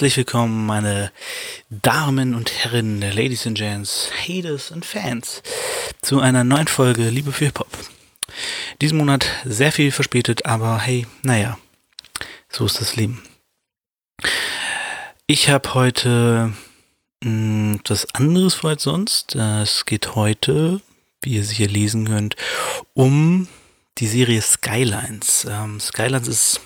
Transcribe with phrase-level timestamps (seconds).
[0.00, 1.12] Herzlich willkommen, meine
[1.68, 5.42] Damen und Herren, Ladies and Gents, Haters und Fans,
[6.00, 7.68] zu einer neuen Folge Liebe für Hip-Hop.
[8.80, 11.58] Diesen Monat sehr viel verspätet, aber hey, naja,
[12.48, 13.22] so ist das Leben.
[15.26, 16.54] Ich habe heute
[17.22, 19.34] mh, hm, etwas anderes vor als sonst.
[19.34, 20.80] Es geht heute,
[21.20, 22.36] wie ihr sicher lesen könnt,
[22.94, 23.48] um
[23.98, 25.46] die Serie Skylines.
[25.46, 26.62] Ähm, Skylines ist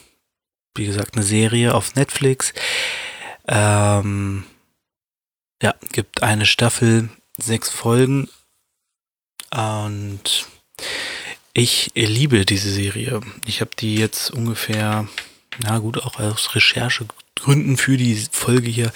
[0.76, 2.52] wie gesagt, eine Serie auf Netflix.
[3.46, 4.44] Ähm,
[5.62, 8.28] ja, gibt eine Staffel, sechs Folgen.
[9.50, 10.46] Und
[11.52, 13.20] ich liebe diese Serie.
[13.46, 15.06] Ich habe die jetzt ungefähr,
[15.58, 18.92] na gut, auch aus Recherchegründen für die Folge hier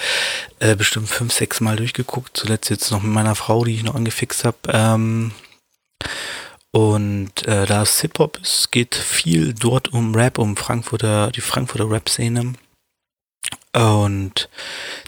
[0.58, 2.36] äh, bestimmt fünf, sechs Mal durchgeguckt.
[2.36, 4.58] Zuletzt jetzt noch mit meiner Frau, die ich noch angefixt habe.
[4.68, 5.32] Ähm,
[6.70, 11.90] und äh, da es Hip-Hop ist, geht viel dort um Rap, um Frankfurter, die Frankfurter
[11.90, 12.54] Rap-Szene.
[13.72, 14.48] Und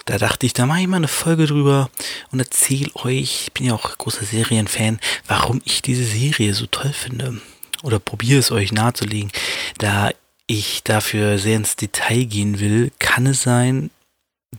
[0.05, 1.91] da dachte ich, da mache ich mal eine Folge drüber
[2.31, 6.93] und erzähle euch, ich bin ja auch großer Serienfan, warum ich diese Serie so toll
[6.93, 7.41] finde.
[7.83, 9.33] Oder probiere es euch nahezulegen.
[9.79, 10.11] Da
[10.47, 13.91] ich dafür sehr ins Detail gehen will, kann es sein,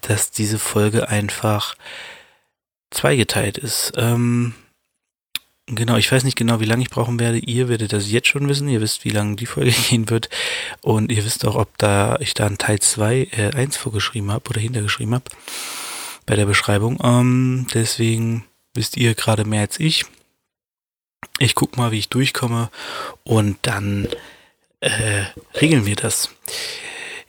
[0.02, 1.76] dass diese Folge einfach
[2.92, 3.94] zweigeteilt ist.
[3.98, 4.56] Ähm,
[5.74, 7.38] Genau, ich weiß nicht genau, wie lange ich brauchen werde.
[7.38, 8.68] Ihr werdet das jetzt schon wissen.
[8.68, 10.30] Ihr wisst, wie lange die Folge gehen wird.
[10.82, 14.50] Und ihr wisst auch, ob da ich da einen Teil 2, äh, 1 vorgeschrieben habe
[14.50, 15.26] oder hintergeschrieben habe
[16.26, 17.00] bei der Beschreibung.
[17.02, 20.06] Ähm, deswegen wisst ihr gerade mehr als ich.
[21.40, 22.70] Ich guck mal, wie ich durchkomme
[23.24, 24.10] und dann
[24.82, 25.24] äh,
[25.60, 26.32] regeln wir das.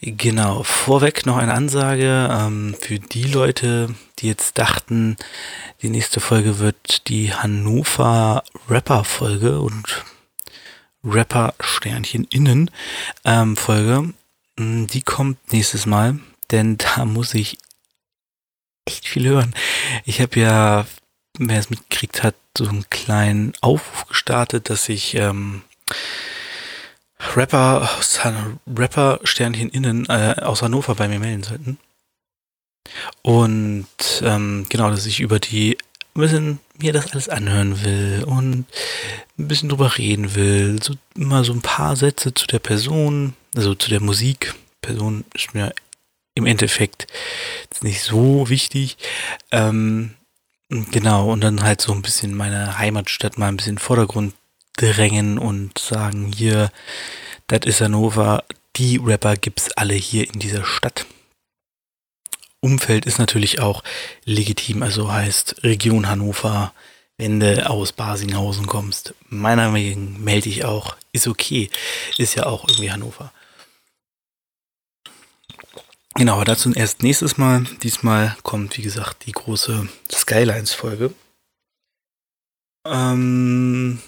[0.04, 5.16] Genau, vorweg noch eine Ansage ähm, für die Leute, die jetzt dachten,
[5.80, 10.04] die nächste Folge wird die Hannover Rapper Folge und
[11.04, 12.68] Rapper Sternchen innen
[13.24, 14.12] ähm, Folge.
[14.56, 16.18] Mm, die kommt nächstes Mal,
[16.50, 17.58] denn da muss ich
[18.84, 19.54] echt viel hören.
[20.04, 20.84] Ich habe ja,
[21.38, 25.62] wer es mitgekriegt hat, so einen kleinen Aufruf gestartet, dass ich ähm,
[27.36, 27.88] Rapper
[28.66, 31.78] Rapper Sternchen innen äh, aus Hannover bei mir melden sollten.
[33.22, 33.86] Und
[34.22, 35.78] ähm, genau, dass ich über die
[36.14, 38.66] ein bisschen mir das alles anhören will und
[39.38, 40.82] ein bisschen drüber reden will.
[40.82, 44.54] So immer so ein paar Sätze zu der Person, also zu der Musik.
[44.82, 45.72] Person ist mir
[46.34, 47.06] im Endeffekt
[47.82, 48.98] nicht so wichtig.
[49.50, 50.14] Ähm,
[50.68, 54.34] genau, und dann halt so ein bisschen meine Heimatstadt mal ein bisschen Vordergrund
[54.76, 56.70] drängen und sagen, hier,
[57.46, 58.44] das ist Hannover,
[58.76, 61.06] die Rapper gibt's alle hier in dieser Stadt.
[62.60, 63.82] Umfeld ist natürlich auch
[64.24, 66.72] legitim, also heißt Region Hannover,
[67.18, 69.14] wenn du aus Basinghausen kommst.
[69.28, 71.70] Meiner Meinung melde ich auch, ist okay,
[72.18, 73.32] ist ja auch irgendwie Hannover.
[76.14, 77.64] Genau, aber dazu erst nächstes Mal.
[77.82, 81.14] Diesmal kommt, wie gesagt, die große Skylines-Folge.
[82.84, 84.00] Ähm,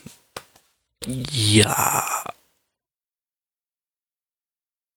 [1.07, 2.25] ja.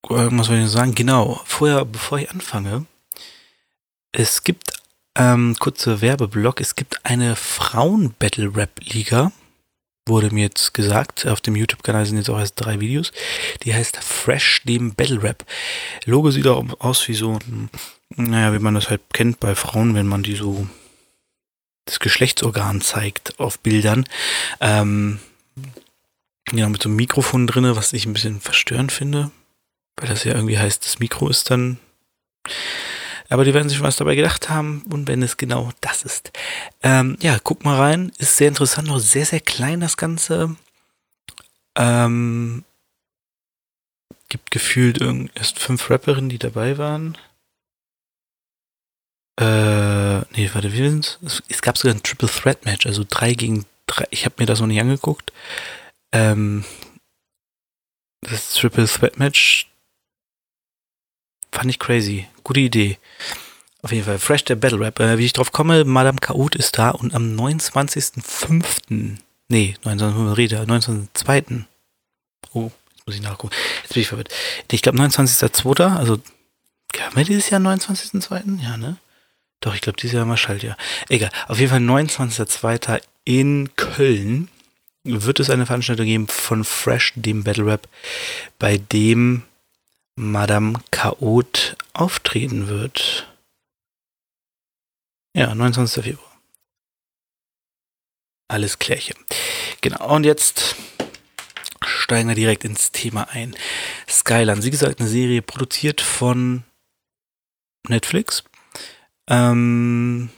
[0.09, 0.95] Was soll ich sagen?
[0.95, 1.41] Genau.
[1.45, 2.85] Vorher, bevor ich anfange,
[4.13, 4.81] es gibt,
[5.15, 9.31] ähm, kurzer Werbeblock, es gibt eine Frauen-Battle-Rap-Liga,
[10.05, 11.27] wurde mir jetzt gesagt.
[11.27, 13.11] Auf dem YouTube-Kanal sind jetzt auch erst drei Videos.
[13.63, 15.45] Die heißt Fresh dem Battle Rap.
[16.05, 17.39] Logo sieht auch aus wie so
[18.15, 20.67] naja, wie man das halt kennt bei Frauen, wenn man die so
[21.85, 24.05] das Geschlechtsorgan zeigt auf Bildern.
[24.59, 25.19] Ähm,
[26.51, 29.31] ja, mit so einem Mikrofon drinne, was ich ein bisschen verstörend finde,
[29.97, 31.79] weil das ja irgendwie heißt, das Mikro ist dann
[33.29, 36.31] aber die werden sich was dabei gedacht haben und wenn es genau das ist.
[36.81, 38.11] Ähm, ja, guck mal rein.
[38.17, 40.55] Ist sehr interessant, noch sehr, sehr klein das Ganze.
[41.75, 42.63] Ähm,
[44.29, 45.01] gibt gefühlt
[45.35, 47.17] erst fünf Rapperinnen, die dabei waren.
[49.39, 51.19] Äh, nee, warte, wie sind's?
[51.23, 54.05] Es, es gab sogar ein Triple Threat Match, also drei gegen drei.
[54.09, 55.31] Ich habe mir das noch nicht angeguckt.
[56.11, 56.63] Ähm,
[58.21, 59.69] das Triple Threat Match
[61.51, 62.27] fand ich crazy.
[62.43, 62.97] Gute Idee.
[63.81, 64.99] Auf jeden Fall, Fresh der Battle Rap.
[64.99, 69.17] Äh, wie ich drauf komme, Madame Chaot ist da und am 29.05.
[69.49, 70.37] Nee, 29.
[70.37, 71.63] Rede, 19.02.
[72.53, 73.55] Oh, jetzt muss ich nachgucken.
[73.83, 74.29] Jetzt bin ich verwirrt.
[74.71, 75.95] Ich glaube 29.02.
[75.95, 76.19] Also,
[76.99, 78.61] haben wir dieses Jahr 29.02.?
[78.61, 78.97] Ja, ne?
[79.61, 80.77] Doch, ich glaube, dieses Jahr mal Schaltjahr.
[81.09, 81.31] Egal.
[81.47, 83.01] Auf jeden Fall 29.02.
[83.25, 84.49] in Köln
[85.07, 87.87] wird es eine Veranstaltung geben von Fresh, dem Battle Rap,
[88.59, 89.43] bei dem
[90.15, 93.27] Madame Chaot auftreten wird.
[95.35, 96.03] Ja, 29.
[96.03, 96.41] Februar.
[98.49, 99.17] Alles klärchen.
[99.81, 100.75] Genau, und jetzt
[101.85, 103.55] steigen wir direkt ins Thema ein.
[104.09, 106.63] Skyline, wie gesagt, eine Serie produziert von
[107.87, 108.43] Netflix.
[109.29, 110.29] Ähm,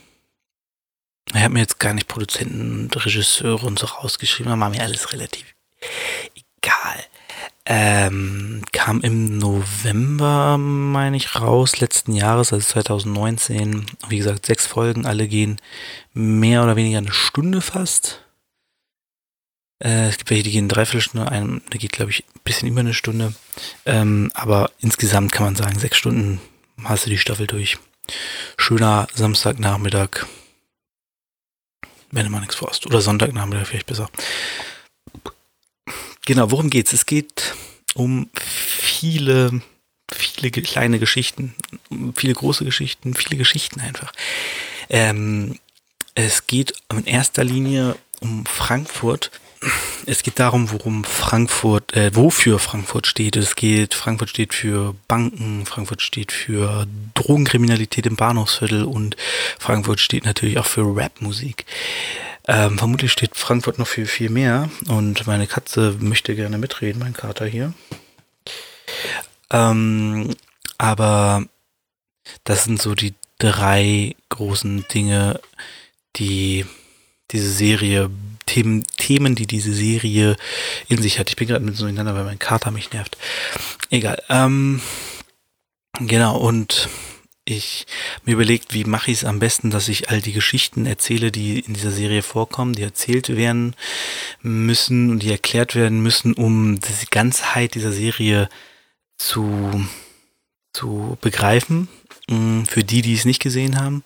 [1.34, 5.12] ich habe mir jetzt gar nicht Produzenten und Regisseure und so rausgeschrieben, war mir alles
[5.12, 5.54] relativ
[6.34, 7.04] egal.
[7.66, 13.86] Ähm, kam im November, meine ich, raus, letzten Jahres, also 2019.
[14.08, 15.60] Wie gesagt, sechs Folgen, alle gehen
[16.12, 18.24] mehr oder weniger eine Stunde fast.
[19.78, 22.68] Äh, es gibt welche, die gehen dreiviertel Stunde, ein, der geht, glaube ich, ein bisschen
[22.68, 23.34] über eine Stunde.
[23.86, 26.40] Ähm, aber insgesamt kann man sagen, sechs Stunden
[26.82, 27.78] hast du die Staffel durch.
[28.56, 30.26] Schöner Samstagnachmittag,
[32.10, 32.86] wenn du mal nichts vorhast.
[32.86, 34.08] Oder Sonntagnachmittag vielleicht besser.
[36.26, 36.92] Genau, worum geht's?
[36.92, 37.54] Es geht
[37.94, 39.62] um viele,
[40.12, 41.54] viele kleine Geschichten,
[42.14, 44.12] viele große Geschichten, viele Geschichten einfach.
[44.88, 45.58] Ähm,
[46.14, 49.30] es geht in erster Linie um Frankfurt.
[50.06, 53.36] Es geht darum, worum Frankfurt, äh, wofür Frankfurt steht.
[53.36, 59.16] Es geht, Frankfurt steht für Banken, Frankfurt steht für Drogenkriminalität im Bahnhofsviertel und
[59.58, 61.66] Frankfurt steht natürlich auch für Rapmusik.
[62.48, 67.12] Ähm, vermutlich steht Frankfurt noch viel, viel mehr und meine Katze möchte gerne mitreden, mein
[67.12, 67.74] Kater hier.
[69.50, 70.34] Ähm,
[70.78, 71.44] aber
[72.44, 75.40] das sind so die drei großen Dinge,
[76.16, 76.64] die
[77.30, 78.10] diese Serie,
[78.50, 80.36] Themen, Themen, die diese Serie
[80.88, 81.30] in sich hat.
[81.30, 83.16] Ich bin gerade mit so ineinander, weil mein Kater mich nervt.
[83.90, 84.20] Egal.
[84.28, 84.80] Ähm,
[86.00, 86.88] genau, und
[87.44, 87.86] ich
[88.24, 91.60] mir überlegt, wie mache ich es am besten, dass ich all die Geschichten erzähle, die
[91.60, 93.76] in dieser Serie vorkommen, die erzählt werden
[94.42, 98.48] müssen und die erklärt werden müssen, um die Ganzheit dieser Serie
[99.16, 99.86] zu,
[100.72, 101.88] zu begreifen.
[102.28, 104.02] Mm, für die, die es nicht gesehen haben.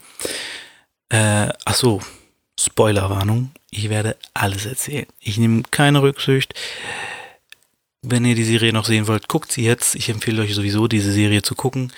[1.09, 2.03] Äh, ach so,
[2.61, 3.53] Spoilerwarnung.
[3.77, 5.07] Ich werde alles erzählen.
[5.19, 6.55] Ich nehme keine Rücksicht.
[8.03, 9.97] Wenn ihr die Serie noch sehen wollt, guckt sie jetzt.
[9.97, 11.93] Ich empfehle euch sowieso, diese Serie zu gucken.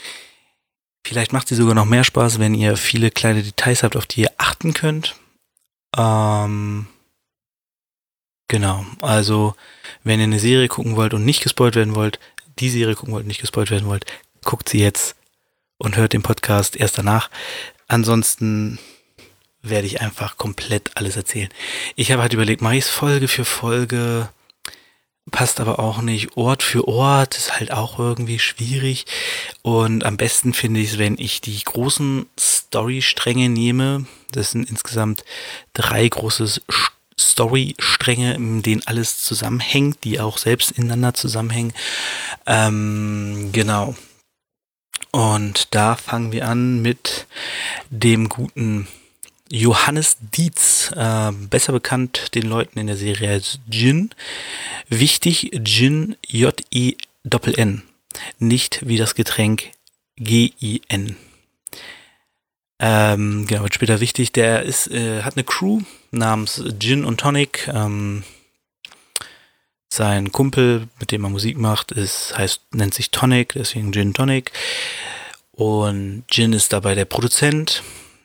[1.06, 4.22] Vielleicht macht sie sogar noch mehr Spaß, wenn ihr viele kleine Details habt, auf die
[4.22, 5.16] ihr achten könnt.
[5.94, 6.86] Ähm,
[8.48, 8.86] genau.
[9.02, 9.54] Also,
[10.02, 12.18] wenn ihr eine Serie gucken wollt und nicht gespoilt werden wollt,
[12.58, 14.06] die Serie gucken wollt und nicht gespoilt werden wollt,
[14.44, 15.14] guckt sie jetzt
[15.76, 17.28] und hört den Podcast erst danach.
[17.86, 18.78] Ansonsten
[19.68, 21.48] werde ich einfach komplett alles erzählen.
[21.94, 24.28] Ich habe halt überlegt, mache ich es Folge für Folge,
[25.30, 26.36] passt aber auch nicht.
[26.36, 29.06] Ort für Ort ist halt auch irgendwie schwierig.
[29.62, 34.06] Und am besten finde ich es, wenn ich die großen Story-Stränge nehme.
[34.32, 35.24] Das sind insgesamt
[35.72, 36.60] drei große
[37.18, 41.72] Story-Stränge, in denen alles zusammenhängt, die auch selbst ineinander zusammenhängen.
[42.46, 43.96] Ähm, genau.
[45.10, 47.26] Und da fangen wir an mit
[47.90, 48.86] dem guten
[49.50, 54.10] Johannes Dietz, äh, besser bekannt den Leuten in der Serie als Jin.
[54.88, 57.82] Wichtig, Jin, J-I-N,
[58.38, 59.70] nicht wie das Getränk
[60.16, 61.16] G-I-N.
[62.78, 64.32] Ähm, genau, wird später wichtig.
[64.32, 65.80] Der ist, äh, hat eine Crew
[66.10, 67.68] namens Gin und Tonic.
[67.72, 68.22] Ähm,
[69.88, 74.52] sein Kumpel, mit dem er Musik macht, ist, heißt, nennt sich Tonic, deswegen Gin Tonic.
[75.52, 77.82] Und Gin ist dabei der Produzent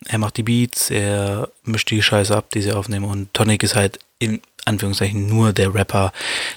[0.07, 3.75] er macht die Beats, er mischt die Scheiße ab, die sie aufnehmen und Tonic ist
[3.75, 6.11] halt in Anführungszeichen nur der Rapper,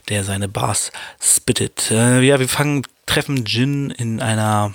[0.09, 1.91] der seine Bars spittet.
[1.91, 4.75] Äh, ja, wir fangen, treffen Jin in einer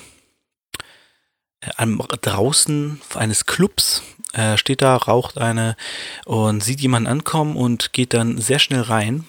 [1.61, 1.85] äh,
[2.21, 5.75] draußen eines Clubs, äh, steht da, raucht eine
[6.25, 9.25] und sieht jemanden ankommen und geht dann sehr schnell rein.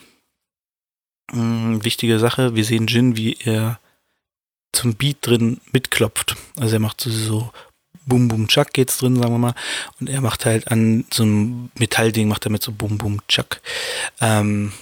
[1.33, 3.79] Ähm, wichtige Sache, wir sehen Jin, wie er
[4.73, 6.37] zum Beat drin mitklopft.
[6.59, 7.51] Also er macht so
[8.07, 9.55] Boom Boom Chuck geht's drin, sagen wir mal.
[10.01, 13.61] Und er macht halt an so einem Metallding, macht er mit so Boom Boom Chuck.
[14.21, 14.73] Ähm,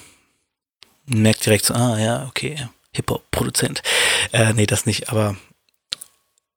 [1.06, 3.82] merkt direkt so, ah ja, okay, Hip-Hop-Produzent.
[4.32, 5.36] Äh, nee, das nicht, aber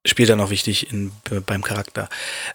[0.04, 1.12] spielt dann auch wichtig in,
[1.46, 2.08] beim Charakter.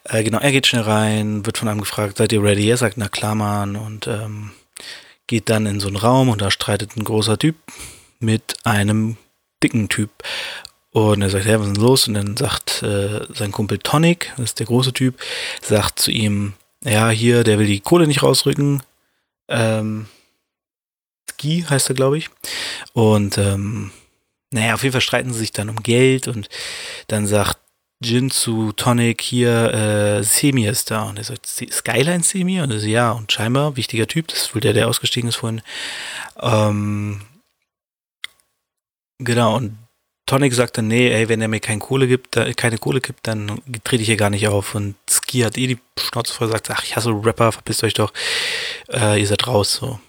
[0.03, 2.69] Äh, genau, er geht schnell rein, wird von einem gefragt, seid ihr ready?
[2.69, 4.51] Er sagt, na klar, Mann, und ähm,
[5.27, 7.55] geht dann in so einen Raum und da streitet ein großer Typ
[8.19, 9.17] mit einem
[9.63, 10.09] dicken Typ.
[10.97, 12.07] Und er sagt, ja, was ist denn los?
[12.07, 15.21] Und dann sagt äh, sein Kumpel Tonic, das ist der große Typ,
[15.61, 18.81] sagt zu ihm, ja, hier, der will die Kohle nicht rausrücken.
[19.47, 20.07] Ähm,
[21.29, 22.31] Ski heißt er, glaube ich.
[22.93, 23.91] Und ähm,
[24.49, 26.49] naja, auf jeden Fall streiten sie sich dann um Geld und
[27.05, 27.59] dann sagt
[28.01, 31.03] Jin zu Tonic hier, äh, Semi ist da.
[31.03, 32.59] Und er sagt, Skyline Semi?
[32.59, 35.35] Und er sagt, ja, und scheinbar, wichtiger Typ, das ist wohl der, der ausgestiegen ist
[35.35, 35.61] vorhin.
[36.41, 37.21] Ähm,
[39.19, 39.77] genau, und
[40.27, 43.25] Tonic sagt dann, nee, ey, wenn er mir keine Kohle gibt, da, keine Kohle gibt,
[43.25, 44.75] dann trete ich hier gar nicht auf.
[44.75, 48.11] Und Ski hat eh die Schnauze voll, sagt, ach, ich hasse Rapper, verpisst euch doch,
[48.91, 49.99] äh, ihr seid raus, so.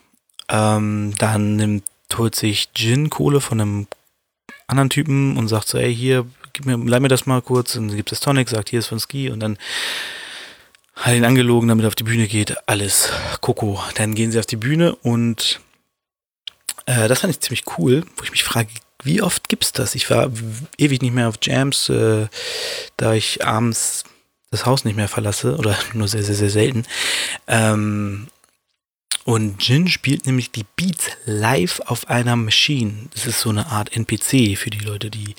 [0.49, 1.85] Ähm, dann nimmt,
[2.17, 3.87] holt sich Jin Kohle von einem
[4.67, 7.95] anderen Typen und sagt so, ey, hier, gib mir, leih mir das mal kurz und
[7.95, 9.57] gibt es Tonic, sagt, hier ist von Ski und dann
[10.97, 12.57] hat ihn angelogen, damit er auf die Bühne geht.
[12.69, 13.81] Alles Coco.
[13.95, 15.61] Dann gehen sie auf die Bühne und
[16.87, 18.69] äh, das fand ich ziemlich cool, wo ich mich frage,
[19.03, 19.95] wie oft gibt's das?
[19.95, 20.31] Ich war
[20.77, 22.27] ewig nicht mehr auf Jams, äh,
[22.97, 24.05] da ich abends
[24.51, 26.85] das Haus nicht mehr verlasse oder nur sehr, sehr, sehr selten.
[27.47, 28.29] Ähm,
[29.25, 33.09] und Jin spielt nämlich die Beats live auf einer Machine.
[33.13, 35.35] Das ist so eine Art NPC für die Leute, die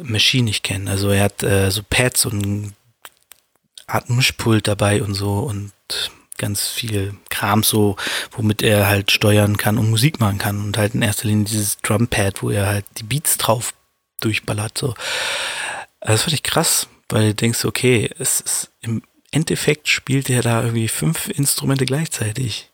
[0.00, 0.86] Machine nicht kennen.
[0.86, 2.74] Also er hat äh, so Pads und
[3.88, 5.72] Art Mischpult dabei und so und
[6.38, 7.96] ganz viel Kram so,
[8.30, 11.78] womit er halt steuern kann und Musik machen kann und halt in erster Linie dieses
[11.78, 13.74] Drumpad, wo er halt die Beats drauf
[14.20, 14.94] durchballert so.
[16.00, 20.42] Also das fand ich krass, weil du denkst, okay, es ist im Endeffekt spielt er
[20.42, 22.70] da irgendwie fünf Instrumente gleichzeitig.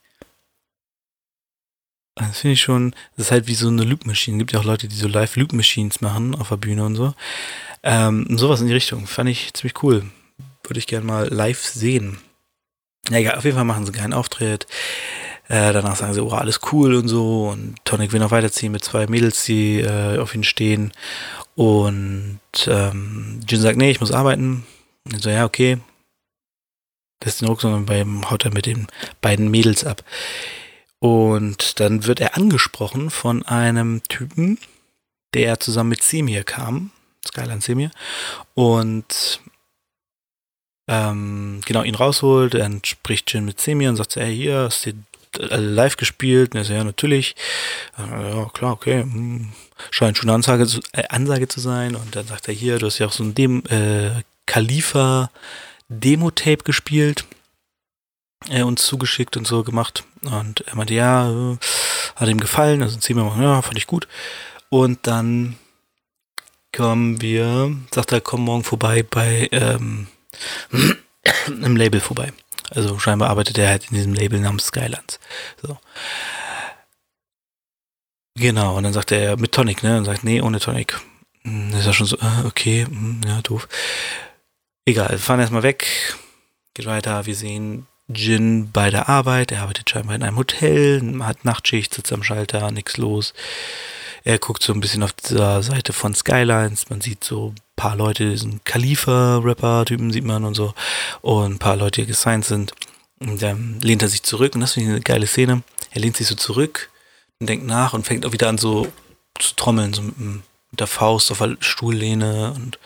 [2.16, 4.38] Das finde ich schon, das ist halt wie so eine Loop-Maschine.
[4.38, 7.12] Gibt ja auch Leute, die so Live-Loop-Machines machen auf der Bühne und so.
[7.82, 9.06] Ähm, sowas in die Richtung.
[9.06, 10.10] Fand ich ziemlich cool.
[10.62, 12.18] Würde ich gerne mal live sehen.
[13.10, 14.66] Ja, egal, auf jeden Fall machen sie keinen Auftritt.
[15.48, 17.48] Äh, danach sagen sie, oh, alles cool und so.
[17.50, 20.92] Und Tonic will noch weiterziehen mit zwei Mädels, die äh, auf ihn stehen.
[21.54, 24.66] Und ähm, Jin sagt, nee, ich muss arbeiten.
[25.04, 25.78] Und so, ja, okay.
[27.20, 28.86] Das ist den Rucksack und beim haut er mit den
[29.20, 30.02] beiden Mädels ab.
[30.98, 34.58] Und dann wird er angesprochen von einem Typen,
[35.34, 36.90] der zusammen mit Semir kam,
[37.26, 37.90] Skyline Semir,
[38.54, 39.40] und
[40.88, 42.54] ähm, genau ihn rausholt.
[42.54, 44.92] Dann spricht Jin mit Semir und sagt, hey, hier, hast du
[45.38, 46.54] live gespielt?
[46.54, 47.36] Und er sagt, ja, natürlich.
[47.98, 49.02] Ja, klar, okay.
[49.02, 49.52] Hm.
[49.90, 51.96] Scheint schon eine Ansage zu, äh, Ansage zu sein.
[51.96, 55.30] Und dann sagt er, hier, du hast ja auch so ein äh, Khalifa
[55.88, 57.24] Demo-Tape gespielt
[58.48, 60.04] er uns zugeschickt und so gemacht.
[60.22, 61.56] Und er meinte, ja, äh,
[62.16, 64.08] hat ihm gefallen, also mal, ja, fand ich gut.
[64.68, 65.56] Und dann
[66.74, 70.08] kommen wir, sagt er, komm morgen vorbei bei ähm,
[71.46, 72.32] einem Label vorbei.
[72.70, 75.20] Also scheinbar arbeitet er halt in diesem Label namens Skylands.
[75.62, 75.78] So.
[78.36, 79.96] Genau, und dann sagt er mit Tonic, ne?
[79.96, 81.00] Und sagt, nee, ohne Tonic.
[81.42, 83.68] Hm, das ist ja schon so, äh, okay, hm, ja, doof.
[84.86, 85.86] Egal, wir fahren erstmal weg,
[86.74, 89.52] geht weiter, wir sehen Jin bei der Arbeit.
[89.52, 93.34] Er arbeitet scheinbar in einem Hotel, hat Nachtschicht, sitzt am Schalter, nichts los.
[94.26, 96.88] Er guckt so ein bisschen auf dieser Seite von Skylines.
[96.88, 100.72] Man sieht so ein paar Leute, diesen Khalifa-Rapper-Typen sieht man und so.
[101.20, 102.72] Und ein paar Leute, die gesigned sind.
[103.20, 104.54] Und dann lehnt er sich zurück.
[104.54, 105.62] Und das finde ich eine geile Szene.
[105.90, 106.90] Er lehnt sich so zurück
[107.38, 108.90] und denkt nach und fängt auch wieder an so
[109.38, 110.40] zu trommeln, so mit, mit
[110.80, 112.54] der Faust auf der Stuhllehne.
[112.54, 112.78] Und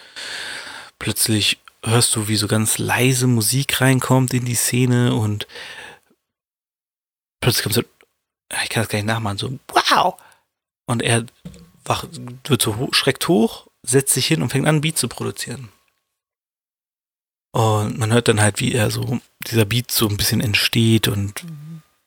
[0.98, 5.46] plötzlich hörst du, wie so ganz leise Musik reinkommt in die Szene und
[7.40, 7.82] plötzlich kommt so,
[8.64, 10.16] ich kann das gar nicht nachmachen, so, wow!
[10.88, 11.26] Und er
[11.84, 12.06] wach,
[12.44, 15.68] wird so hoch, schreckt hoch, setzt sich hin und fängt an, ein Beat zu produzieren.
[17.52, 21.44] Und man hört dann halt, wie er so, dieser Beat so ein bisschen entsteht und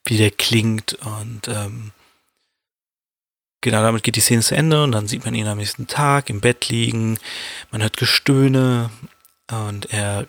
[0.06, 1.92] wie der klingt und ähm,
[3.62, 6.30] genau damit geht die Szene zu Ende und dann sieht man ihn am nächsten Tag
[6.32, 7.20] im Bett liegen,
[7.70, 8.90] man hört Gestöhne
[9.52, 10.28] und er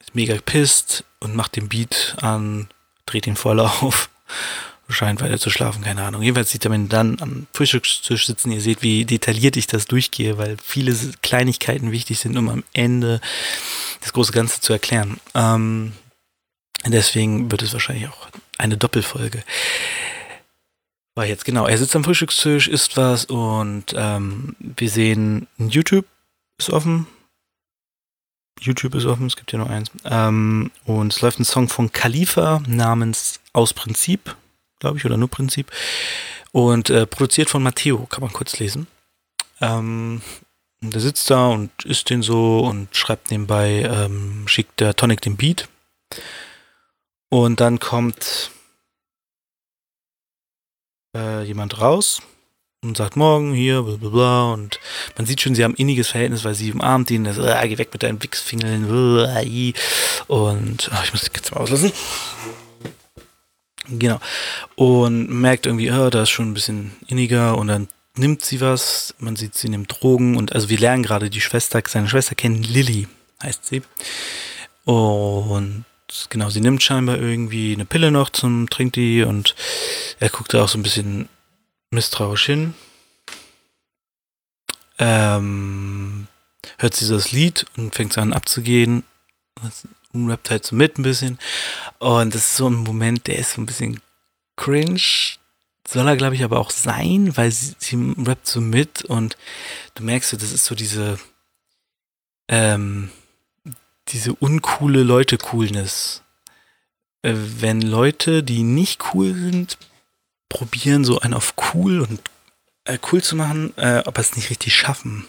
[0.00, 2.68] ist mega pisst und macht den Beat an,
[3.04, 4.08] dreht ihn voll auf,
[4.88, 6.22] scheint weiter zu schlafen, keine Ahnung.
[6.22, 8.52] Jedenfalls sieht mich dann am Frühstückstisch sitzen.
[8.52, 13.20] Ihr seht, wie detailliert ich das durchgehe, weil viele Kleinigkeiten wichtig sind, um am Ende
[14.00, 15.18] das große Ganze zu erklären.
[15.34, 15.92] Ähm,
[16.86, 19.42] deswegen wird es wahrscheinlich auch eine Doppelfolge.
[21.14, 26.06] War jetzt genau, er sitzt am Frühstückstisch, isst was und ähm, wir sehen YouTube
[26.58, 27.06] ist offen,
[28.60, 29.90] YouTube ist offen, es gibt ja nur eins.
[30.04, 34.34] Ähm, und es läuft ein Song von Khalifa namens Aus Prinzip,
[34.78, 35.70] glaube ich, oder nur Prinzip.
[36.52, 38.86] Und äh, produziert von Matteo, kann man kurz lesen.
[39.60, 40.22] Ähm,
[40.80, 45.36] der sitzt da und isst den so und schreibt nebenbei, ähm, schickt der Tonic den
[45.36, 45.68] Beat.
[47.30, 48.50] Und dann kommt
[51.16, 52.20] äh, jemand raus
[52.82, 54.52] und sagt morgen hier, bla bla bla.
[54.52, 54.78] Und
[55.16, 57.88] man sieht schon, sie haben inniges Verhältnis, weil sie umarmt ihn, das, ah, geh weg
[57.92, 58.88] mit deinen Wichsfingeln.
[60.28, 61.92] Und ach, ich muss das jetzt mal auslassen.
[63.88, 64.18] Genau.
[64.76, 69.14] Und merkt irgendwie, oh, da ist schon ein bisschen inniger und dann nimmt sie was,
[69.18, 72.62] man sieht, sie nimmt Drogen und also wir lernen gerade die Schwester, seine Schwester kennen,
[72.62, 73.08] Lilly
[73.42, 73.82] heißt sie.
[74.84, 75.84] Und
[76.28, 79.54] genau, sie nimmt scheinbar irgendwie eine Pille noch zum, trinkt die und
[80.20, 81.28] er guckt da auch so ein bisschen
[81.90, 82.74] misstrauisch hin.
[84.98, 86.28] Ähm,
[86.78, 89.02] hört sie das Lied und fängt an abzugehen.
[90.14, 91.38] Rappt halt so mit ein bisschen.
[91.98, 94.00] Und das ist so ein Moment, der ist so ein bisschen
[94.56, 95.00] cringe.
[95.86, 99.36] Soll er, glaube ich, aber auch sein, weil sie, sie rappt so mit und
[99.94, 101.18] du merkst so, das ist so diese
[102.48, 103.10] ähm,
[104.08, 106.22] diese uncoole Leute-Coolness.
[107.22, 109.78] Äh, wenn Leute, die nicht cool sind,
[110.48, 112.20] probieren, so einen auf cool und
[112.84, 115.26] äh, cool zu machen, äh, aber es nicht richtig schaffen.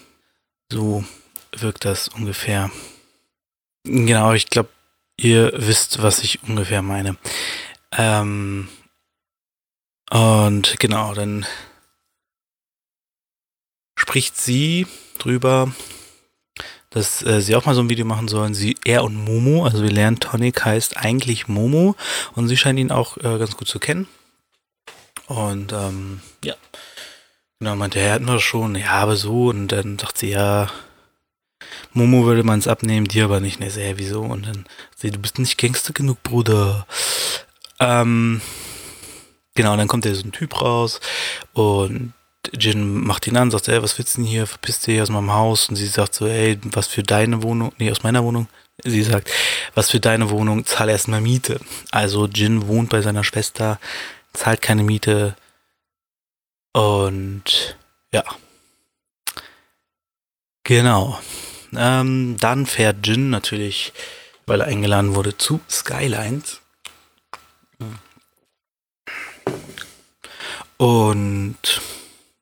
[0.70, 1.04] So
[1.52, 2.70] wirkt das ungefähr.
[3.84, 4.68] Genau, ich glaube,
[5.16, 7.16] ihr wisst, was ich ungefähr meine.
[7.92, 8.68] Ähm,
[10.10, 11.46] und genau, dann
[13.98, 14.86] spricht sie
[15.18, 15.72] drüber,
[16.90, 18.54] dass äh, sie auch mal so ein Video machen sollen.
[18.54, 21.96] Sie, er und Momo, also wir lernen, Tonic heißt eigentlich Momo
[22.34, 24.06] und sie scheint ihn auch äh, ganz gut zu kennen.
[25.26, 26.54] Und ähm, ja,
[27.58, 29.48] genau, meinte er, hatten wir schon, ja, aber so.
[29.48, 30.70] Und dann sagt sie, ja,
[31.92, 33.60] Momo würde man es abnehmen, dir aber nicht.
[33.60, 34.22] Ne, sehr, wieso?
[34.22, 34.66] Und dann
[34.96, 36.86] sie, du bist nicht Gangster genug, Bruder.
[37.80, 38.40] Ähm,
[39.54, 41.00] genau, dann kommt der so ein Typ raus
[41.52, 42.12] und
[42.52, 44.46] Jin macht ihn an, sagt, ey, was willst du denn hier?
[44.46, 45.68] Verpiss dich aus meinem Haus.
[45.68, 47.72] Und sie sagt so, ey, was für deine Wohnung?
[47.78, 48.48] Nee, aus meiner Wohnung.
[48.84, 49.30] Sie sagt,
[49.74, 50.66] was für deine Wohnung?
[50.66, 51.60] Zahl erstmal Miete.
[51.90, 53.80] Also Jin wohnt bei seiner Schwester,
[54.32, 55.36] zahlt keine Miete.
[56.72, 57.76] Und
[58.12, 58.24] ja.
[60.64, 61.18] Genau.
[61.74, 63.92] Ähm, dann fährt Jin natürlich,
[64.46, 66.60] weil er eingeladen wurde, zu Skylines.
[70.76, 71.56] Und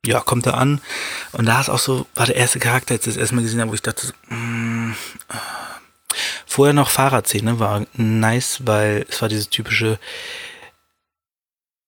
[0.04, 0.80] ja, kommt er an.
[1.32, 3.70] Und da ist auch so, war der erste Charakter, als ich das erstmal gesehen habe,
[3.70, 4.94] wo ich dachte, so, mm,
[6.46, 9.98] vorher noch Fahrradszene war nice, weil es war diese typische,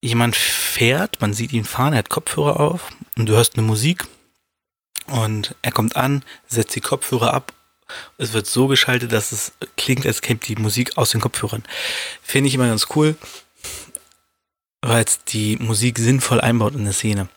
[0.00, 4.06] jemand fährt, man sieht ihn fahren, er hat Kopfhörer auf und du hörst eine Musik
[5.08, 7.52] und er kommt an, setzt die Kopfhörer ab.
[8.18, 11.62] Es wird so geschaltet, dass es klingt, als käme die Musik aus den Kopfhörern.
[12.22, 13.16] Finde ich immer ganz cool,
[14.80, 17.28] weil es die Musik sinnvoll einbaut in der Szene.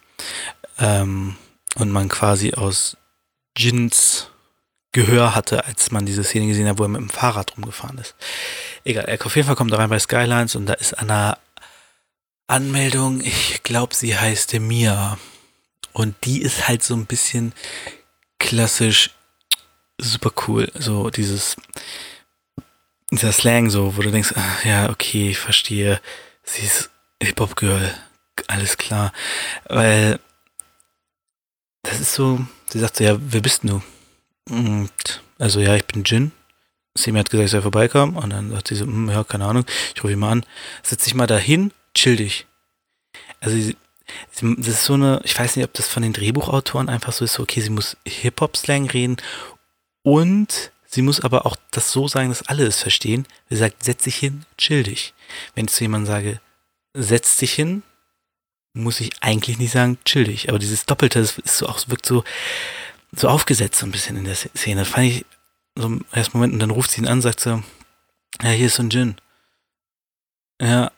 [0.79, 1.35] Ähm,
[1.75, 2.97] und man quasi aus
[3.55, 4.27] Jins
[4.91, 8.15] Gehör hatte, als man diese Szene gesehen hat, wo er mit dem Fahrrad rumgefahren ist.
[8.83, 11.37] Egal, er auf jeden Fall kommt rein bei Skylines und da ist der
[12.47, 15.19] Anmeldung, ich glaube, sie heißt Mia.
[15.99, 17.51] Und die ist halt so ein bisschen
[18.39, 19.11] klassisch
[19.97, 20.71] super cool.
[20.73, 21.57] So dieses,
[23.11, 25.99] dieser Slang so, wo du denkst, ach, ja, okay, ich verstehe.
[26.43, 26.89] Sie ist
[27.21, 27.93] Hip-Hop-Girl.
[28.47, 29.11] Alles klar.
[29.65, 30.21] Weil
[31.83, 33.81] das ist so, sie sagt so, ja, wer bist du?
[34.49, 36.31] Und also ja, ich bin Jin.
[36.97, 38.15] Semi hat gesagt, ich soll vorbeikommen.
[38.15, 40.45] Und dann sagt sie so, hm, ja, keine Ahnung, ich rufe ihn mal an.
[40.81, 42.47] Setz dich mal dahin, chill dich.
[43.41, 43.75] Also sie,
[44.33, 47.33] das ist so eine, ich weiß nicht, ob das von den Drehbuchautoren einfach so ist,
[47.33, 49.17] so, okay, sie muss Hip-Hop-Slang reden
[50.03, 53.27] und sie muss aber auch das so sagen, dass alle es verstehen.
[53.49, 55.13] Sie sagt, setz dich hin, chill dich.
[55.55, 56.41] Wenn ich zu jemandem sage,
[56.93, 57.83] setz dich hin,
[58.73, 60.49] muss ich eigentlich nicht sagen, chill dich.
[60.49, 62.23] Aber dieses Doppelte, das ist so auch, wirkt so,
[63.11, 64.81] so aufgesetzt so ein bisschen in der Szene.
[64.81, 65.25] Das fand ich
[65.75, 67.63] so im ersten Moment und dann ruft sie ihn an, sagt so,
[68.41, 69.15] ja, hier ist so ein Gin.
[70.61, 70.91] Ja,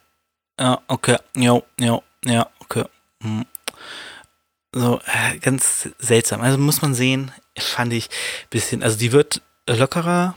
[0.58, 2.00] ja, okay, ja, okay.
[2.28, 2.51] Hm.
[4.74, 6.40] So, äh, ganz seltsam.
[6.40, 10.34] Also muss man sehen, fand ich ein bisschen, also die wird lockerer,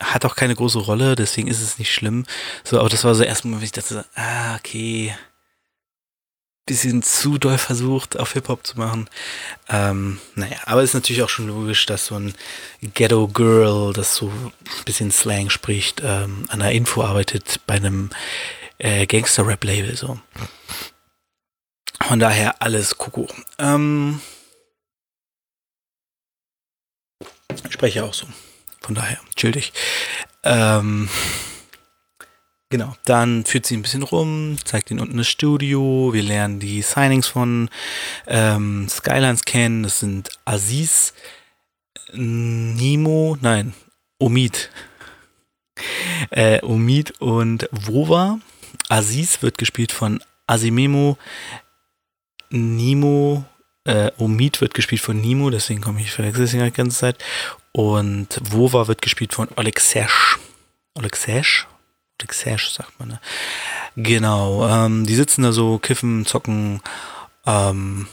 [0.00, 2.26] hat auch keine große Rolle, deswegen ist es nicht schlimm.
[2.64, 5.14] So, aber das war so erstmal, wenn ich dachte, ah, okay,
[6.66, 9.08] bisschen zu doll versucht, auf Hip-Hop zu machen.
[9.68, 12.34] Ähm, naja, aber ist natürlich auch schon logisch, dass so ein
[12.80, 14.52] Ghetto-Girl, das so ein
[14.84, 18.10] bisschen Slang spricht, ähm, an einer Info arbeitet bei einem
[18.78, 19.96] äh, Gangster-Rap-Label.
[19.96, 20.20] So.
[22.08, 23.30] Von daher alles Kuckuck.
[23.58, 24.20] Ähm,
[27.64, 28.26] ich spreche auch so.
[28.80, 29.72] Von daher, chill dich.
[30.44, 31.08] Ähm,
[32.72, 36.80] Genau, dann führt sie ein bisschen rum, zeigt ihnen unten das Studio, wir lernen die
[36.80, 37.68] Signings von
[38.26, 41.12] ähm, Skylines kennen, das sind Aziz,
[42.14, 43.74] Nimo, nein,
[44.18, 44.70] Omid.
[46.30, 48.38] Äh, Omid und Wova.
[48.88, 51.18] Aziz wird gespielt von Asimemo,
[52.52, 53.44] Nimo,
[53.84, 57.24] äh, Omid wird gespielt von Nimo, deswegen komme ich verwechsel es die ganze Zeit.
[57.72, 60.38] Und Wova wird gespielt von Alexesh.
[60.94, 61.66] Alexesh?
[62.30, 63.08] Sash, sagt man.
[63.08, 63.20] Ne?
[63.96, 66.80] Genau, ähm, die sitzen da so, kiffen, zocken
[67.46, 68.06] ähm,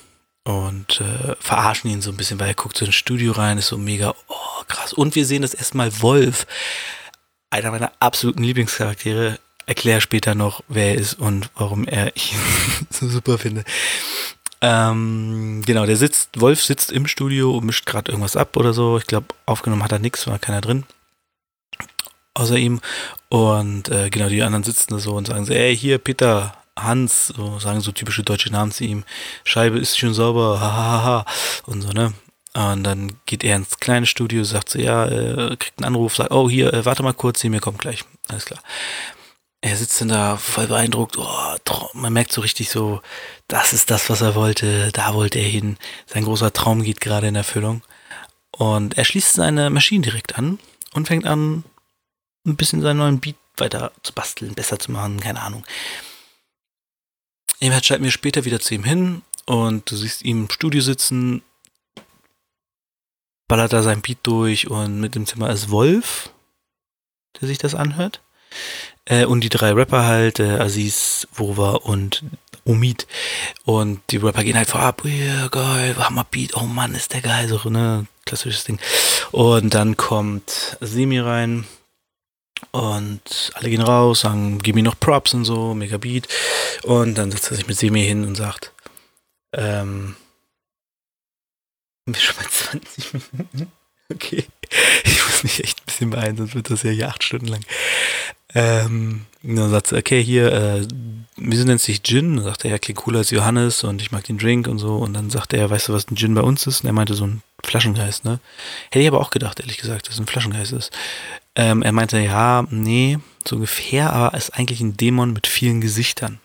[0.44, 3.68] und äh, verarschen ihn so ein bisschen, weil er guckt so ins Studio rein, ist
[3.68, 4.94] so mega, oh krass.
[4.94, 6.48] Und wir sehen das erstmal Wolf,
[7.50, 9.40] einer meiner absoluten Lieblingscharaktere.
[9.70, 12.40] Erkläre später noch, wer er ist und warum er ihn
[12.90, 13.64] so super finde.
[14.62, 18.98] Ähm, genau, der sitzt, Wolf sitzt im Studio und mischt gerade irgendwas ab oder so.
[18.98, 20.86] Ich glaube, aufgenommen hat er nichts, war keiner drin
[22.40, 22.82] außer ihm.
[23.30, 27.28] Und äh, genau, die anderen sitzen da so und sagen so, ey, hier, Peter, Hans,
[27.28, 29.04] so sagen so typische deutsche Namen zu ihm.
[29.44, 31.26] Scheibe ist schon sauber, hahaha.
[31.66, 32.14] Und so, ne?
[32.54, 36.32] Und dann geht er ins kleine Studio, sagt so, ja, äh, kriegt einen Anruf, sagt,
[36.32, 38.04] oh, hier, äh, warte mal kurz, sie mir kommt gleich.
[38.28, 38.62] Alles klar.
[39.62, 43.02] Er sitzt dann da voll beeindruckt, oh, man merkt so richtig so,
[43.48, 45.78] das ist das, was er wollte, da wollte er hin.
[46.06, 47.82] Sein großer Traum geht gerade in Erfüllung.
[48.52, 50.60] Und er schließt seine Maschine direkt an
[50.94, 51.66] und fängt an,
[52.46, 55.66] ein bisschen seinen neuen Beat weiter zu basteln, besser zu machen, keine Ahnung.
[57.60, 61.42] Eberhard schreibt mir später wieder zu ihm hin und du siehst ihn im Studio sitzen,
[63.50, 66.32] ballert da sein Beat durch und mit dem Zimmer ist Wolf,
[67.40, 68.22] der sich das anhört.
[69.10, 72.24] Äh, und die drei Rapper halt, äh, Aziz, Wova und
[72.64, 73.08] Omid.
[73.66, 77.50] Und die Rapper gehen halt vorab, yeah, geil, Hammer Beat, oh Mann, ist der geil,
[77.50, 78.80] so, ne, klassisches Ding.
[79.32, 81.66] Und dann kommt Semi rein,
[82.72, 86.28] und alle gehen raus, sagen, gib mir noch Props und so, mega Beat.
[86.84, 88.74] Und dann setzt er sich mit Semi hin und sagt,
[89.54, 90.16] ähm,
[92.06, 93.72] wir schon mal 20 Minuten.
[94.14, 94.46] Okay.
[95.04, 97.62] Ich muss mich echt ein bisschen beeilen, sonst wird das ja hier acht Stunden lang.
[98.54, 100.88] Ähm, dann sagt sie, okay, hier, äh,
[101.38, 102.36] wieso nennt sich Gin?
[102.36, 104.98] Dann sagt er, ja, okay, cooler als Johannes und ich mag den Drink und so.
[104.98, 106.82] Und dann sagt er, weißt du, was ein Gin bei uns ist?
[106.82, 108.40] Und er meinte so ein Flaschengeist, ne?
[108.92, 110.92] Hätte ich aber auch gedacht, ehrlich gesagt, dass es ein Flaschengeist ist.
[111.56, 116.40] Ähm, er meinte, ja, nee, so ungefähr, aber ist eigentlich ein Dämon mit vielen Gesichtern.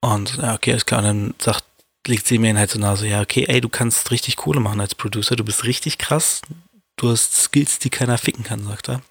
[0.00, 1.00] Und, ja, okay, ist klar.
[1.00, 1.64] Und dann sagt,
[2.06, 4.80] legt sie mir halt so nah so, ja, okay, ey, du kannst richtig Kohle machen
[4.80, 6.42] als Producer, du bist richtig krass,
[6.96, 9.02] du hast Skills, die keiner ficken kann, sagt er.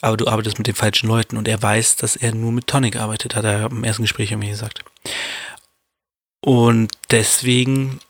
[0.00, 2.96] Aber du arbeitest mit den falschen Leuten und er weiß, dass er nur mit Tonic
[2.96, 4.84] arbeitet, hat er im ersten Gespräch mir gesagt.
[6.44, 8.00] Und deswegen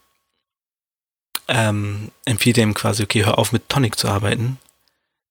[1.49, 4.59] ähm, empfiehlt er ihm quasi, okay, hör auf mit Tonic zu arbeiten,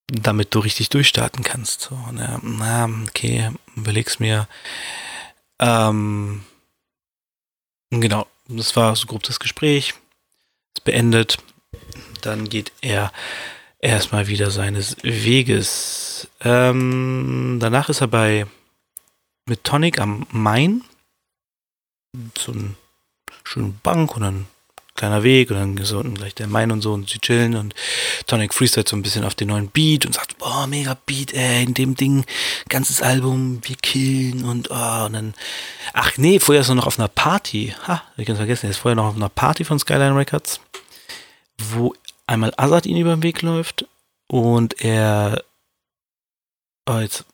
[0.06, 1.80] damit du richtig durchstarten kannst.
[1.80, 4.46] So, und er, na, okay, überleg's mir.
[5.58, 6.44] Ähm,
[7.90, 9.94] genau, das war so grob das Gespräch.
[10.74, 11.38] Ist beendet.
[12.20, 13.12] Dann geht er
[13.78, 16.28] erstmal wieder seines Weges.
[16.40, 18.46] Ähm, danach ist er bei
[19.46, 20.84] mit Tonic am Main.
[22.38, 22.74] So eine
[23.44, 24.46] schöne Bank und dann
[24.94, 27.74] kleiner Weg und dann so unten gleich der Main und so und sie chillen und
[28.26, 31.62] Tonic freestylt so ein bisschen auf den neuen Beat und sagt, boah, mega Beat, ey,
[31.62, 32.24] in dem Ding,
[32.68, 35.34] ganzes Album, wir killen und oh, und dann,
[35.94, 38.70] ach nee, vorher ist er noch auf einer Party, ha, ich kann es vergessen, er
[38.70, 40.60] ist vorher noch auf einer Party von Skyline Records,
[41.58, 41.94] wo
[42.26, 43.86] einmal Azad ihn über den Weg läuft
[44.28, 45.42] und er,
[46.88, 47.24] oh, jetzt,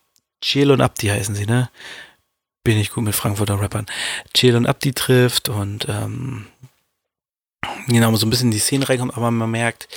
[0.41, 1.71] Chiel und Abdi heißen sie, ne?
[2.65, 3.87] Bin ich gut mit Frankfurter Rappern.
[4.35, 6.47] Chiel und Abdi trifft und ähm,
[7.87, 9.89] genau, so ein bisschen in die Szene reinkommt, aber man merkt,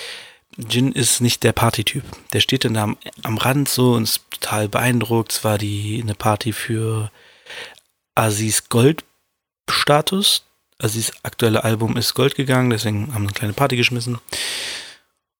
[0.57, 2.03] Jin ist nicht der Partytyp.
[2.33, 5.31] Der steht dann da am, am Rand so und ist total beeindruckt.
[5.31, 7.11] Es war die eine Party für
[8.15, 10.43] Aziz Gold-Status.
[10.77, 14.19] Aziz aktuelle Album ist Gold gegangen, deswegen haben wir eine kleine Party geschmissen.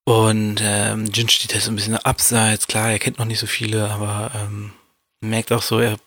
[0.06, 2.68] Und ähm, Jin steht da so ein bisschen abseits.
[2.68, 4.74] Klar, er kennt noch nicht so viele, aber ähm,
[5.22, 5.98] merkt auch so, er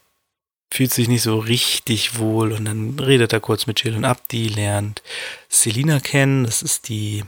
[0.75, 4.49] fühlt sich nicht so richtig wohl und dann redet er kurz mit Jill und Abdi,
[4.49, 5.05] lernt
[5.49, 7.23] Selina kennen, das ist die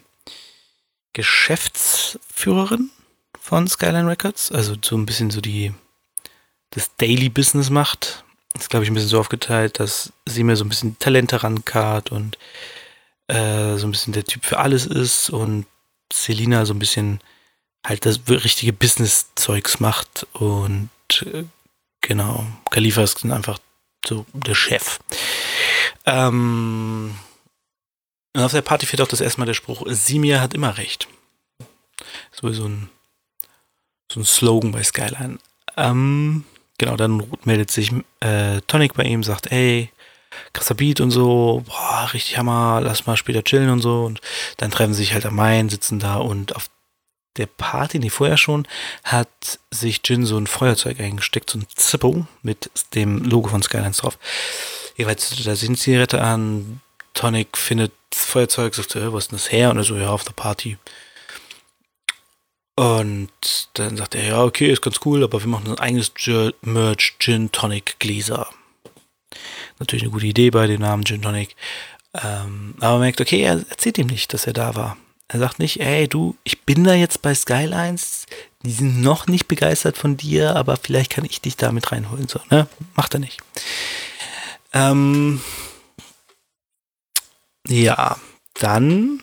[1.12, 2.90] Geschäftsführerin
[3.40, 5.72] von Skyline Records, also so ein bisschen so die
[6.70, 8.24] das Daily Business macht.
[8.52, 11.44] Das ist, glaube ich, ein bisschen so aufgeteilt, dass sie mir so ein bisschen Talente
[11.44, 12.38] rankart und
[13.28, 15.66] äh, so ein bisschen der Typ für alles ist und
[16.12, 17.20] Selina so ein bisschen
[17.86, 20.90] halt das richtige Business-Zeugs macht und
[21.32, 21.44] äh,
[22.06, 22.46] Genau.
[22.70, 23.58] Khalifa ist einfach
[24.06, 25.00] so der Chef.
[26.04, 27.16] Ähm,
[28.32, 31.08] und auf der Party fehlt auch das erste Mal der Spruch, Simia hat immer recht.
[32.30, 32.90] So so ein,
[34.12, 35.38] so ein Slogan bei Skyline.
[35.76, 36.44] Ähm,
[36.78, 37.90] genau, dann meldet sich
[38.20, 39.90] äh, Tonic bei ihm, sagt, ey,
[40.52, 44.04] krasser Beat und so, boah, richtig Hammer, lass mal später chillen und so.
[44.04, 44.20] Und
[44.58, 46.70] dann treffen sie sich halt am Main, sitzen da und auf
[47.36, 48.66] der Party, nee, vorher schon,
[49.04, 53.98] hat sich Jin so ein Feuerzeug eingesteckt, so ein Zippo mit dem Logo von Skylines
[53.98, 54.18] drauf.
[54.96, 56.80] Jeweils, da sind Zigarette an,
[57.14, 59.70] Tonic findet Feuerzeug, sagt, äh, was ist denn das her?
[59.70, 60.78] Und er so, ja, auf der Party.
[62.76, 63.30] Und
[63.74, 66.12] dann sagt er, ja, okay, ist ganz cool, aber wir machen ein eigenes
[66.60, 68.48] Merch Gin Tonic Gläser.
[69.78, 71.56] Natürlich eine gute Idee bei dem Namen Gin Tonic.
[72.14, 74.96] Ähm, aber man merkt, okay, er erzählt ihm nicht, dass er da war.
[75.28, 78.26] Er sagt nicht, ey, du, ich bin da jetzt bei Skylines,
[78.62, 82.28] die sind noch nicht begeistert von dir, aber vielleicht kann ich dich da mit reinholen.
[82.28, 82.68] So, ne?
[82.94, 83.40] Macht er nicht.
[84.72, 85.40] Ähm,
[87.66, 88.20] ja,
[88.54, 89.22] dann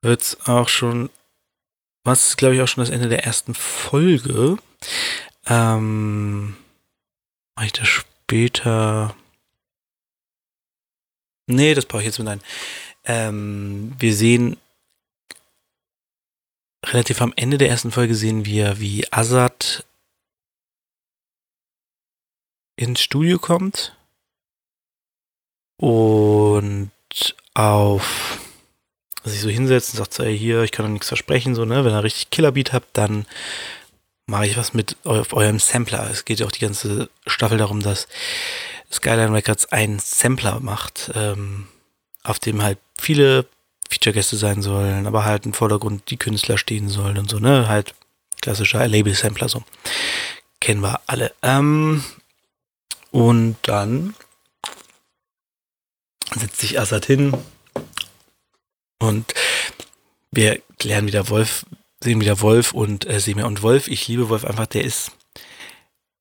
[0.00, 1.10] wird es auch schon,
[2.04, 4.58] was ist, glaube ich, auch schon das Ende der ersten Folge.
[5.46, 6.56] Ähm,
[7.56, 9.16] mache ich das später
[11.46, 12.42] Nee, das brauche ich jetzt mit ein.
[13.06, 14.56] Ähm, wir sehen
[16.84, 19.84] relativ am Ende der ersten Folge sehen wir, wie Azad
[22.76, 23.96] ins Studio kommt
[25.78, 26.90] und
[27.54, 28.40] auf
[29.24, 31.92] sich so hinsetzt und sagt so, hier, ich kann doch nichts versprechen, so, ne, wenn
[31.92, 33.26] ihr richtig Killerbeat habt, dann
[34.26, 36.08] mache ich was mit auf eurem Sampler.
[36.10, 38.08] Es geht ja auch die ganze Staffel darum, dass
[38.92, 41.68] Skyline Records einen Sampler macht, ähm,
[42.26, 43.46] auf dem halt viele
[43.88, 47.68] Feature-Gäste sein sollen, aber halt im Vordergrund die Künstler stehen sollen und so, ne?
[47.68, 47.94] Halt
[48.40, 49.62] klassischer Label-Sampler so.
[50.60, 51.32] Kennen wir alle.
[51.42, 52.04] Ähm,
[53.10, 54.14] und dann
[56.34, 57.36] setzt sich Assad hin
[58.98, 59.32] und
[60.30, 61.64] wir klären wieder Wolf,
[62.02, 65.12] sehen wieder Wolf und äh, sehen wir und Wolf, ich liebe Wolf einfach, der ist,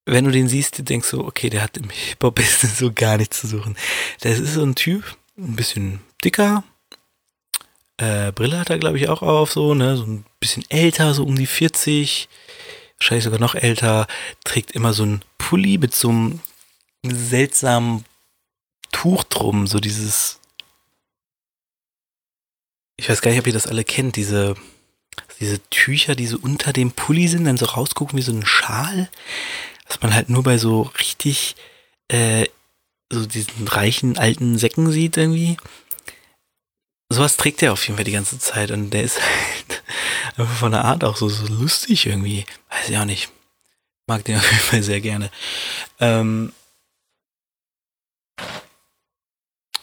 [0.06, 3.41] wenn du den siehst, du denkst so, okay, der hat im Hip-Hop-Business so gar nichts
[3.41, 3.76] zu suchen.
[4.22, 6.63] Das ist so ein Typ, ein bisschen dicker,
[7.98, 11.24] äh, Brille hat er, glaube ich, auch auf, so, ne, so ein bisschen älter, so
[11.24, 12.28] um die 40,
[13.00, 14.08] wahrscheinlich sogar noch älter,
[14.43, 16.39] trägt immer so ein Pulli mit so einem
[17.04, 18.06] seltsamen
[18.91, 20.39] Tuch drum, so dieses,
[22.98, 24.56] ich weiß gar nicht, ob ihr das alle kennt, diese,
[25.39, 29.10] diese Tücher, die so unter dem Pulli sind, dann so rausgucken wie so ein Schal,
[29.88, 31.56] was man halt nur bei so richtig,
[32.10, 32.45] äh,
[33.12, 35.58] so diesen reichen alten Säcken sieht irgendwie
[37.10, 39.84] sowas trägt er auf jeden Fall die ganze Zeit und der ist halt
[40.38, 42.46] einfach von der Art auch so, so lustig irgendwie.
[42.70, 43.30] Weiß ich auch nicht.
[44.08, 45.32] Mag den auf jeden Fall sehr gerne.
[46.00, 46.54] Ähm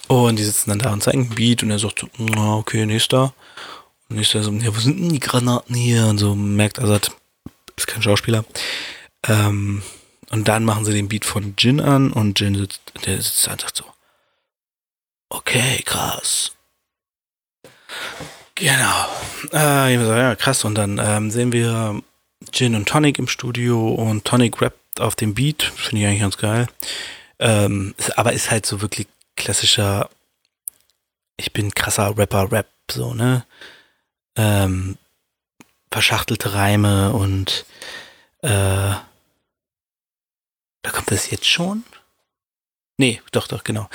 [0.08, 3.34] und die sitzen dann da und zeigen ein Beat und er sagt so, okay, nächster.
[4.08, 6.06] Und nächster so, ja, wo sind denn die Granaten hier?
[6.06, 7.12] Und so merkt Azad,
[7.76, 8.44] ist kein Schauspieler.
[9.26, 9.82] Ähm
[10.32, 13.70] und dann machen sie den Beat von Jin an und Jin sitzt, der sitzt einfach
[13.72, 13.84] so.
[15.28, 16.52] Okay, krass.
[18.54, 19.08] Genau.
[19.52, 20.64] Äh, ja, krass.
[20.64, 22.02] Und dann ähm, sehen wir
[22.50, 25.62] Gin und Tonic im Studio und Tonic rappt auf dem Beat.
[25.62, 26.66] Finde ich eigentlich ganz geil.
[27.38, 30.08] Ähm, ist, aber ist halt so wirklich klassischer,
[31.36, 33.44] ich bin krasser Rapper-Rap, so, ne?
[34.36, 34.96] Ähm,
[35.90, 37.66] verschachtelte Reime und
[38.40, 38.94] äh,
[40.82, 41.84] da kommt das jetzt schon?
[42.98, 43.88] Nee, doch, doch, genau.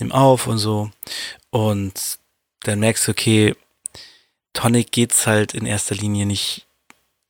[0.00, 0.90] Nimm auf und so.
[1.50, 2.18] Und
[2.60, 3.54] dann merkst du, okay,
[4.52, 6.66] Tonic geht's halt in erster Linie nicht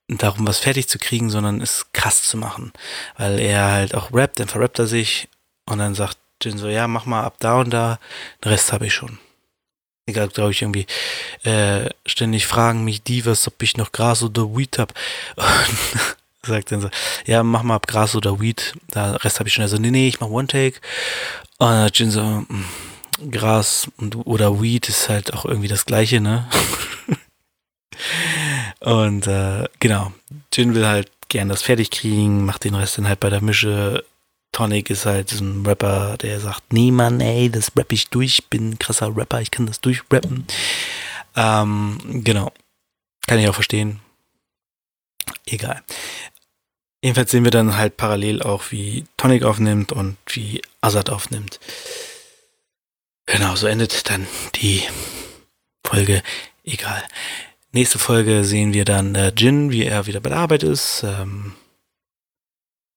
[0.09, 2.73] darum, was fertig zu kriegen, sondern es krass zu machen.
[3.17, 5.29] Weil er halt auch rappt, dann verrappt er sich
[5.67, 7.99] und dann sagt Jin so, ja, mach mal ab da und da,
[8.43, 9.19] den Rest habe ich schon.
[10.07, 10.87] Egal, glaube ich, irgendwie
[11.43, 14.95] äh, ständig fragen mich die, was, ob ich noch Gras oder Weed hab.
[15.37, 16.17] Und
[16.49, 16.91] sagt dann so,
[17.27, 19.63] ja, mach mal Gras oder Weed, da Rest habe ich schon.
[19.63, 20.81] Also, nee, nee, ich mach One-Take.
[21.59, 22.65] Und Jin so, mh mm,
[23.31, 26.49] Gras und, oder Weed ist halt auch irgendwie das gleiche, ne?
[28.81, 30.13] und äh, genau,
[30.53, 34.05] Jin will halt gern das fertig kriegen, macht den Rest dann halt bei der Mische.
[34.53, 38.47] Tonic ist halt so ein Rapper, der sagt, nee Mann, ey, das rapp ich durch,
[38.49, 40.47] bin ein krasser Rapper, ich kann das durchrappen.
[41.37, 42.53] Ähm, genau.
[43.27, 44.01] Kann ich auch verstehen.
[45.47, 45.83] Egal.
[47.03, 51.61] Jedenfalls sehen wir dann halt parallel auch, wie Tonic aufnimmt und wie Azad aufnimmt.
[53.27, 54.83] Genau, so endet dann die
[55.85, 56.23] Folge.
[56.65, 57.03] Egal.
[57.73, 61.05] Nächste Folge sehen wir dann äh, Jin, wie er wieder bei der Arbeit ist.
[61.05, 61.55] Ähm,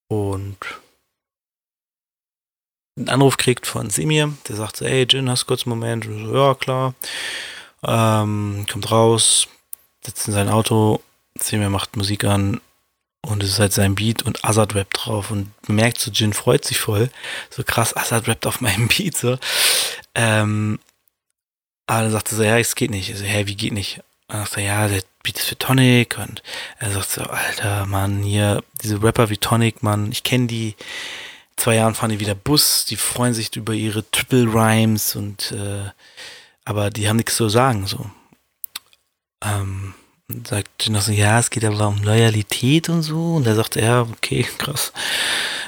[0.07, 0.57] und
[2.97, 6.05] einen Anruf kriegt von Semir, der sagt so, ey Jin, hast du kurz einen Moment?
[6.05, 6.95] So, ja, klar.
[7.83, 9.47] Ähm, kommt raus,
[10.03, 11.01] sitzt in sein Auto,
[11.37, 12.61] Semir macht Musik an
[13.21, 16.65] und es ist halt sein Beat und Azad rappt drauf und merkt so, Jin freut
[16.65, 17.09] sich voll.
[17.49, 19.37] So krass, Azad rappt auf meinem Beat so.
[20.15, 20.79] Ähm,
[21.87, 23.09] aber dann sagte so, ja, es geht nicht.
[23.09, 24.01] Ich so, hä, wie geht nicht?
[24.27, 26.41] Und dann er, ja, der Beat ist für Tonic und
[26.79, 30.75] er sagt so, alter Mann, hier, diese Rapper wie Tonic, Mann, ich kenne die.
[31.57, 35.91] Zwei Jahren fahren die wieder Bus, die freuen sich über ihre Triple Rhymes und äh,
[36.65, 38.09] aber die haben nichts zu sagen, so.
[39.43, 39.93] Ähm,
[40.47, 43.35] sagt noch so, ja, es geht aber um Loyalität und so.
[43.35, 44.93] Und er sagt, ja, okay, krass.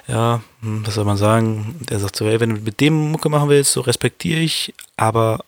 [0.07, 1.77] Ja, hm, was soll man sagen?
[1.89, 5.43] Der sagt so, ey, wenn du mit dem Mucke machen willst, so respektiere ich, aber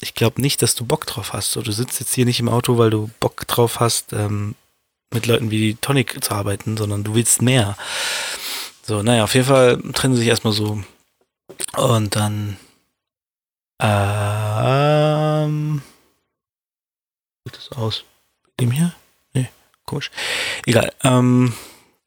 [0.00, 1.52] ich glaube nicht, dass du Bock drauf hast.
[1.52, 4.54] So, du sitzt jetzt hier nicht im Auto, weil du Bock drauf hast, ähm,
[5.12, 7.76] mit Leuten wie Tonic zu arbeiten, sondern du willst mehr.
[8.82, 10.82] So, naja, auf jeden Fall trennen sie sich erstmal so.
[11.76, 12.56] Und dann
[13.80, 15.82] ähm,
[17.44, 18.04] sieht das aus?
[18.62, 18.94] Dem hier?
[19.34, 19.48] Nee,
[19.86, 20.12] komisch.
[20.66, 20.92] Egal.
[21.02, 21.52] Ähm,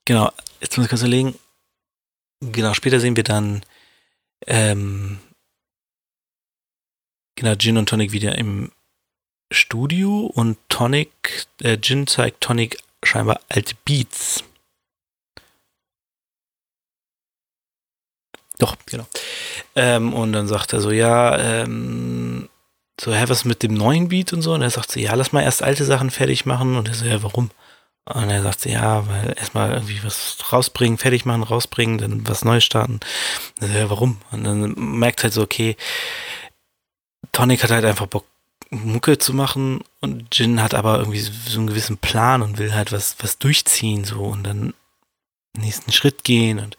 [0.05, 1.37] genau, jetzt muss ich kurz überlegen.
[2.39, 3.61] Genau, später sehen wir dann
[4.47, 5.19] ähm,
[7.35, 8.71] genau, Gin und Tonic wieder im
[9.51, 14.41] Studio und Tonic, äh, Gin zeigt Tonic scheinbar alte Beats.
[18.59, 19.07] Doch, genau.
[19.75, 22.47] Ähm, und dann sagt er so, ja, ähm,
[22.99, 24.53] so, hä, was mit dem neuen Beat und so?
[24.53, 26.75] Und er sagt so, ja, lass mal erst alte Sachen fertig machen.
[26.75, 27.51] Und er so, ja, warum?
[28.05, 32.45] Und er sagt so, ja, weil erstmal irgendwie was rausbringen, fertig machen, rausbringen, dann was
[32.45, 32.99] Neues starten.
[33.59, 34.17] Und er so, ja, warum?
[34.31, 35.75] Und dann merkt halt so, okay,
[37.31, 38.25] Tonic hat halt einfach Bock,
[38.69, 42.91] Mucke zu machen und Jin hat aber irgendwie so einen gewissen Plan und will halt
[42.91, 44.73] was, was durchziehen, so und dann
[45.57, 46.75] nächsten Schritt gehen und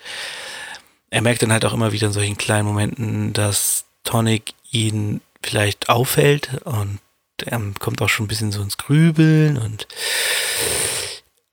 [1.10, 5.88] er merkt dann halt auch immer wieder in solchen kleinen Momenten, dass Tonic ihn vielleicht
[5.88, 7.00] auffällt und
[7.44, 9.86] er kommt auch schon ein bisschen so ins Grübeln und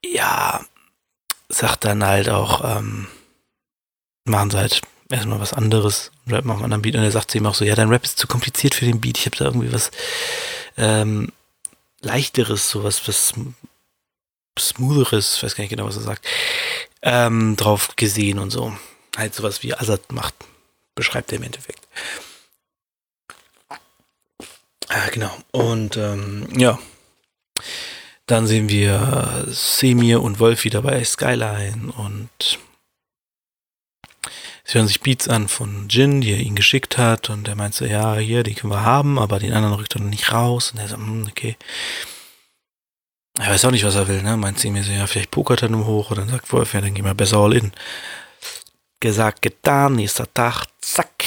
[0.03, 0.63] ja,
[1.49, 3.08] sagt dann halt auch, ähm,
[4.25, 7.38] machen sie halt erstmal was anderes, Rap machen einen anderen Beat und er sagt zu
[7.38, 9.45] ihm auch so, ja, dein Rap ist zu kompliziert für den Beat, ich habe da
[9.45, 9.91] irgendwie was
[10.77, 11.32] ähm,
[12.01, 13.34] leichteres, sowas, was
[14.60, 16.25] smootheres, ich weiß gar nicht genau, was er sagt,
[17.01, 18.75] ähm, drauf gesehen und so.
[19.17, 20.34] Halt sowas wie Azad macht,
[20.95, 21.88] beschreibt er im Endeffekt.
[24.89, 25.32] Ah, genau.
[25.52, 26.80] Und ähm, ja.
[28.26, 32.30] Dann sehen wir Semir und Wolf wieder bei Skyline und
[34.63, 37.74] sie hören sich Beats an von Jin, die er ihnen geschickt hat und er meint
[37.74, 40.72] so, ja, hier, die können wir haben, aber den anderen rückt er noch nicht raus
[40.72, 41.58] und er so, hm, okay.
[43.39, 44.38] Er weiß auch nicht, was er will, ne?
[44.38, 46.93] Meint Semir so, ja, vielleicht pokert er nur hoch und dann sagt Wolf, ja, dann
[46.93, 47.74] gehen wir besser all in.
[49.02, 51.26] Gesagt, getan, nächster Tag, zack,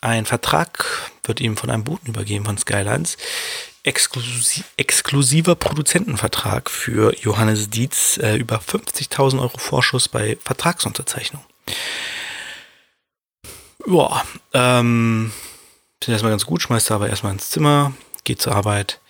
[0.00, 3.16] ein Vertrag wird ihm von einem Boten übergeben von Skylines.
[3.82, 11.44] Exklusiv, exklusiver Produzentenvertrag für Johannes Dietz äh, über 50.000 Euro Vorschuss bei Vertragsunterzeichnung.
[13.86, 15.32] Ja, ähm,
[16.02, 19.00] sind erstmal ganz gut, schmeißt er aber erstmal ins Zimmer, geht zur Arbeit.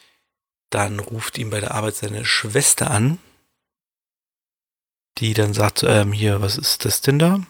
[0.71, 3.19] Dann ruft ihm bei der Arbeit seine Schwester an,
[5.19, 7.41] die dann sagt, ähm, hier, was ist das denn da?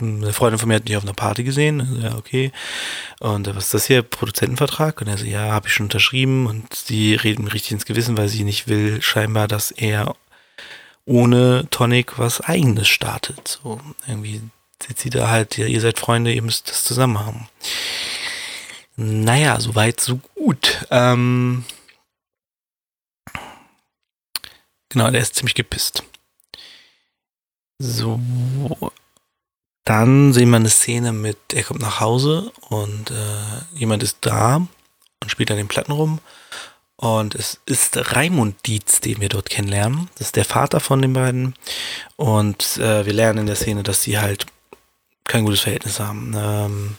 [0.00, 1.80] Eine Freundin von mir hat mich auf einer Party gesehen.
[1.80, 2.52] Also, ja, okay.
[3.20, 4.02] Und was ist das hier?
[4.02, 5.00] Produzentenvertrag?
[5.00, 6.46] Und er so, ja, habe ich schon unterschrieben.
[6.46, 10.16] Und sie reden mir richtig ins Gewissen, weil sie nicht will, scheinbar, dass er
[11.06, 13.60] ohne Tonic was eigenes startet.
[13.62, 14.42] So, irgendwie
[14.82, 17.48] sieht sie da halt, ja, ihr seid Freunde, ihr müsst das zusammen haben.
[18.96, 20.86] Naja, soweit, so gut.
[20.90, 21.64] Ähm,
[24.88, 26.04] genau, der ist ziemlich gepisst.
[27.78, 28.20] So,
[29.84, 34.56] dann sehen wir eine Szene mit, er kommt nach Hause und äh, jemand ist da
[34.56, 36.20] und spielt an den Platten rum.
[36.96, 40.08] Und es ist Raimund Dietz, den wir dort kennenlernen.
[40.14, 41.54] Das ist der Vater von den beiden.
[42.16, 44.46] Und äh, wir lernen in der Szene, dass sie halt
[45.24, 46.32] kein gutes Verhältnis haben.
[46.34, 46.96] Ähm,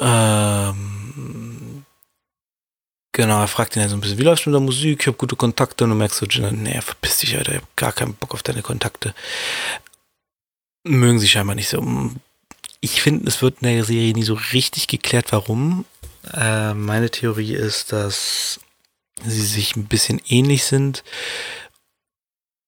[0.00, 1.84] ähm,
[3.12, 5.00] genau, er fragt ihn ja so ein bisschen, wie läuft's mit der Musik?
[5.00, 5.84] Ich habe gute Kontakte.
[5.84, 8.62] Und du merkst so, nee, verpiss dich, Alter, ich habe gar keinen Bock auf deine
[8.62, 9.14] Kontakte
[10.84, 12.10] mögen sie scheinbar nicht so.
[12.80, 15.84] Ich finde, es wird in der Serie nie so richtig geklärt, warum.
[16.32, 18.60] Äh, meine Theorie ist, dass
[19.24, 21.04] sie sich ein bisschen ähnlich sind,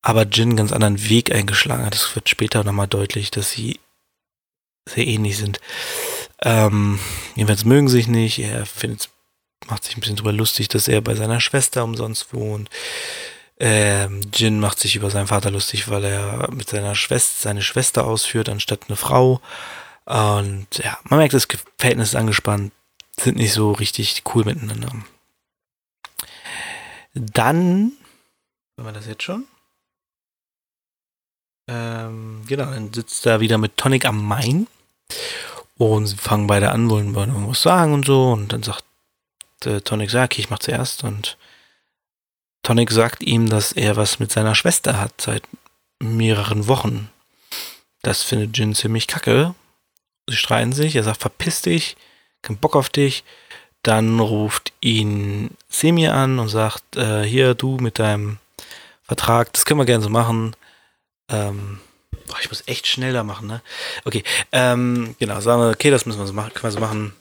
[0.02, 1.94] aber Jin einen ganz anderen Weg eingeschlagen hat.
[1.94, 3.80] Es wird später nochmal deutlich, dass sie
[4.88, 5.60] sehr ähnlich sind.
[6.42, 6.98] Ähm,
[7.34, 8.38] jedenfalls mögen sich nicht.
[8.38, 9.08] Er findet,
[9.66, 12.68] macht sich ein bisschen drüber lustig, dass er bei seiner Schwester umsonst wohnt.
[13.58, 18.04] Ähm, Jin macht sich über seinen Vater lustig, weil er mit seiner Schwester seine Schwester
[18.04, 19.40] ausführt anstatt eine Frau.
[20.06, 22.72] Und ja, man merkt, das Verhältnis ist angespannt,
[23.18, 24.92] sind nicht so richtig cool miteinander.
[27.14, 27.92] Dann,
[28.76, 29.46] wenn wir das jetzt schon?
[31.68, 34.66] Ähm, genau, dann sitzt er wieder mit Tonic am Main
[35.78, 38.32] und sie fangen beide an, wollen, wollen irgendwas sagen und so.
[38.32, 38.84] Und dann sagt
[39.64, 41.38] äh, Tonic, sag, okay, ich mach zuerst und
[42.64, 45.42] Tonic sagt ihm, dass er was mit seiner Schwester hat seit
[46.00, 47.10] mehreren Wochen.
[48.00, 49.54] Das findet Jin ziemlich kacke.
[50.26, 51.96] Sie streiten sich, er sagt, verpiss dich,
[52.40, 53.22] kein Bock auf dich.
[53.82, 58.38] Dann ruft ihn Semi an und sagt, äh, hier, du mit deinem
[59.02, 60.56] Vertrag, das können wir gerne so machen.
[61.28, 61.80] Ähm,
[62.26, 63.60] boah, ich muss echt schneller machen, ne?
[64.06, 67.12] Okay, ähm, genau, sagen wir, okay, das müssen wir so machen, können wir so machen.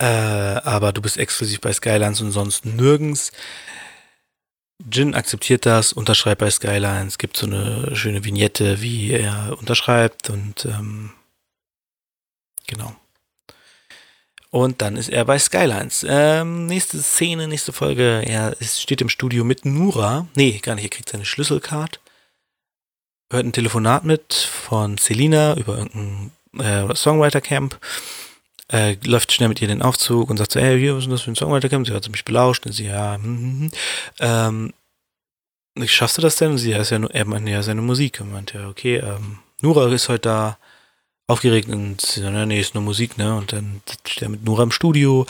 [0.00, 0.04] Äh,
[0.64, 3.32] aber du bist exklusiv bei Skylines und sonst nirgends.
[4.90, 10.64] Jin akzeptiert das, unterschreibt bei Skylines, gibt so eine schöne Vignette, wie er unterschreibt und
[10.64, 11.12] ähm,
[12.66, 12.96] genau.
[14.48, 16.04] Und dann ist er bei Skylines.
[16.08, 18.22] Ähm, nächste Szene, nächste Folge.
[18.26, 20.26] Er ist, steht im Studio mit Nura.
[20.34, 20.84] Nee, gar nicht.
[20.84, 22.00] Er kriegt seine Schlüsselcard.
[23.30, 27.78] Hört ein Telefonat mit von Selina über irgendeinen äh, Songwriter Camp.
[28.72, 31.10] Äh, läuft schnell mit ihr in den Aufzug und sagt so, hey, hier, was ist
[31.10, 31.68] das für ein Songwriter?
[31.84, 34.72] Sie hat mich belauscht und sie, ja, hm, hm, hm.
[35.76, 36.52] Ähm, schaffst du das denn?
[36.52, 38.20] Und sie, ja, ist ja nur, er meinte, ja, seine Musik.
[38.20, 40.58] Und meinte, ja, okay, ähm, Nura ist heute da,
[41.30, 43.34] aufgeregt und sie sagt, nee, ist nur Musik, ne?
[43.36, 45.26] Und dann steht er mit Nura im Studio.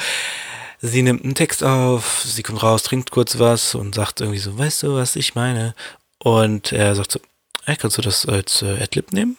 [0.81, 4.59] Sie nimmt einen Text auf, sie kommt raus, trinkt kurz was und sagt irgendwie so,
[4.59, 5.75] weißt du, was ich meine?
[6.19, 7.21] Und er sagt so,
[7.65, 9.37] hey, kannst du das als äh, Adlib nehmen?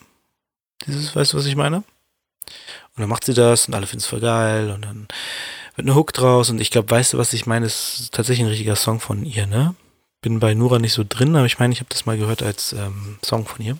[0.86, 1.84] Dieses, weißt du, was ich meine?
[3.02, 5.08] Und dann macht sie das und alle finden es voll geil und dann
[5.76, 8.50] wird eine Hook draus und ich glaube, weißt du, was ich meine, ist tatsächlich ein
[8.50, 9.74] richtiger Song von ihr, ne?
[10.22, 12.74] Bin bei Nura nicht so drin, aber ich meine, ich habe das mal gehört als
[12.74, 13.76] ähm, Song von ihr.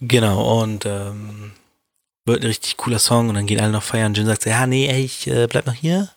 [0.00, 1.52] Genau, und ähm,
[2.24, 4.14] wird ein richtig cooler Song und dann gehen alle noch feiern.
[4.14, 6.10] Jin sagt ja, nee, ey, ich äh, bleib noch hier.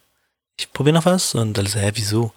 [0.58, 1.36] Ich probiere noch was.
[1.36, 2.34] Und dann so, hä, wieso?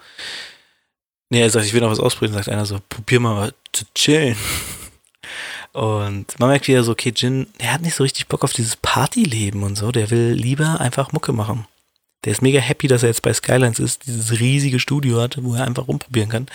[1.30, 2.34] Nee, er sagt, ich will noch was ausprobieren.
[2.34, 4.36] Sagt einer so, probier mal zu chillen.
[5.74, 8.76] Und man merkt wieder so, okay, Jin, der hat nicht so richtig Bock auf dieses
[8.76, 9.92] Partyleben und so.
[9.92, 11.66] Der will lieber einfach Mucke machen.
[12.24, 15.54] Der ist mega happy, dass er jetzt bei Skylines ist, dieses riesige Studio hat, wo
[15.54, 16.46] er einfach rumprobieren kann.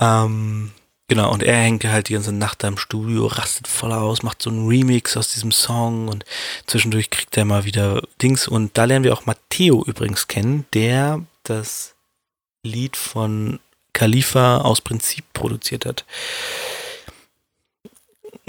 [0.00, 0.70] Ähm,
[1.10, 4.40] Genau, und er hängt halt die ganze Nacht da im Studio, rastet voll aus, macht
[4.40, 6.24] so einen Remix aus diesem Song und
[6.66, 8.46] zwischendurch kriegt er mal wieder Dings.
[8.46, 11.96] Und da lernen wir auch Matteo übrigens kennen, der das
[12.62, 13.58] Lied von
[13.92, 16.04] Khalifa aus Prinzip produziert hat.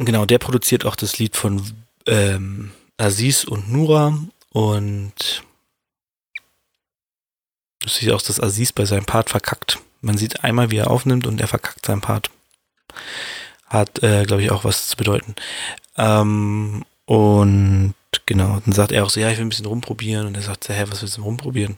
[0.04, 1.62] Genau, der produziert auch das Lied von
[2.08, 4.18] ähm, Aziz und Nura
[4.50, 5.44] und
[7.80, 9.80] du siehst auch, dass Aziz bei seinem Part verkackt.
[10.02, 12.32] Man sieht einmal, wie er aufnimmt und er verkackt seinen Part
[13.68, 15.36] hat, äh, glaube ich, auch was zu bedeuten.
[15.98, 17.94] Ähm, und
[18.26, 20.26] genau, dann sagt er auch so, ja, ich will ein bisschen rumprobieren.
[20.26, 21.78] Und er sagt, hä, was willst du rumprobieren?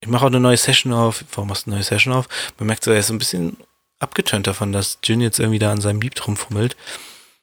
[0.00, 1.24] Ich mache auch eine neue Session auf.
[1.34, 2.28] Warum machst du eine neue Session auf?
[2.58, 3.56] Man merkt so, er ist so ein bisschen
[3.98, 6.76] abgetönt davon, dass Jin jetzt irgendwie da an seinem Beat rumfummelt.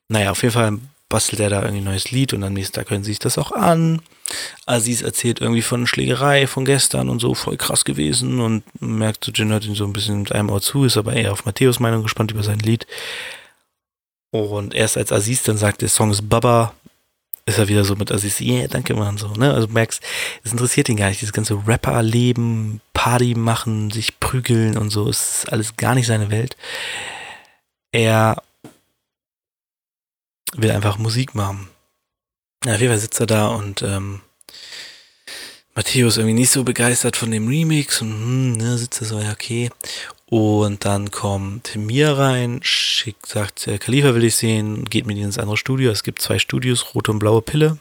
[0.09, 2.89] Naja, auf jeden Fall bastelt er da irgendwie ein neues Lied und am nächsten Tag
[2.89, 4.01] hören sie sich das auch an.
[4.67, 9.31] Aziz erzählt irgendwie von Schlägerei von gestern und so, voll krass gewesen und merkt so,
[9.31, 11.79] Jin hört ihn so ein bisschen mit einem Ohr zu, ist aber eher auf Matthäus
[11.79, 12.85] Meinung gespannt über sein Lied.
[14.31, 16.73] Und erst als Aziz dann sagt, der Song ist Baba,
[17.47, 19.51] ist er wieder so mit Aziz, yeah, danke Mann, so, ne?
[19.51, 20.03] Also merkst,
[20.43, 25.51] es interessiert ihn gar nicht, dieses ganze Rapper-Leben, Party machen, sich prügeln und so, ist
[25.51, 26.55] alles gar nicht seine Welt.
[27.91, 28.43] Er
[30.55, 31.69] will einfach Musik machen.
[32.65, 34.21] Ja, auf jeden Fall sitzt er da und ähm,
[35.75, 39.31] Matthäus irgendwie nicht so begeistert von dem Remix und hm, ne, sitzt er so, ja,
[39.31, 39.69] okay.
[40.25, 45.23] Und dann kommt Mir rein, schickt, sagt, der Khalifa will ich sehen, geht mit ihm
[45.23, 45.89] ins andere Studio.
[45.89, 47.79] Es gibt zwei Studios, rote und blaue Pille.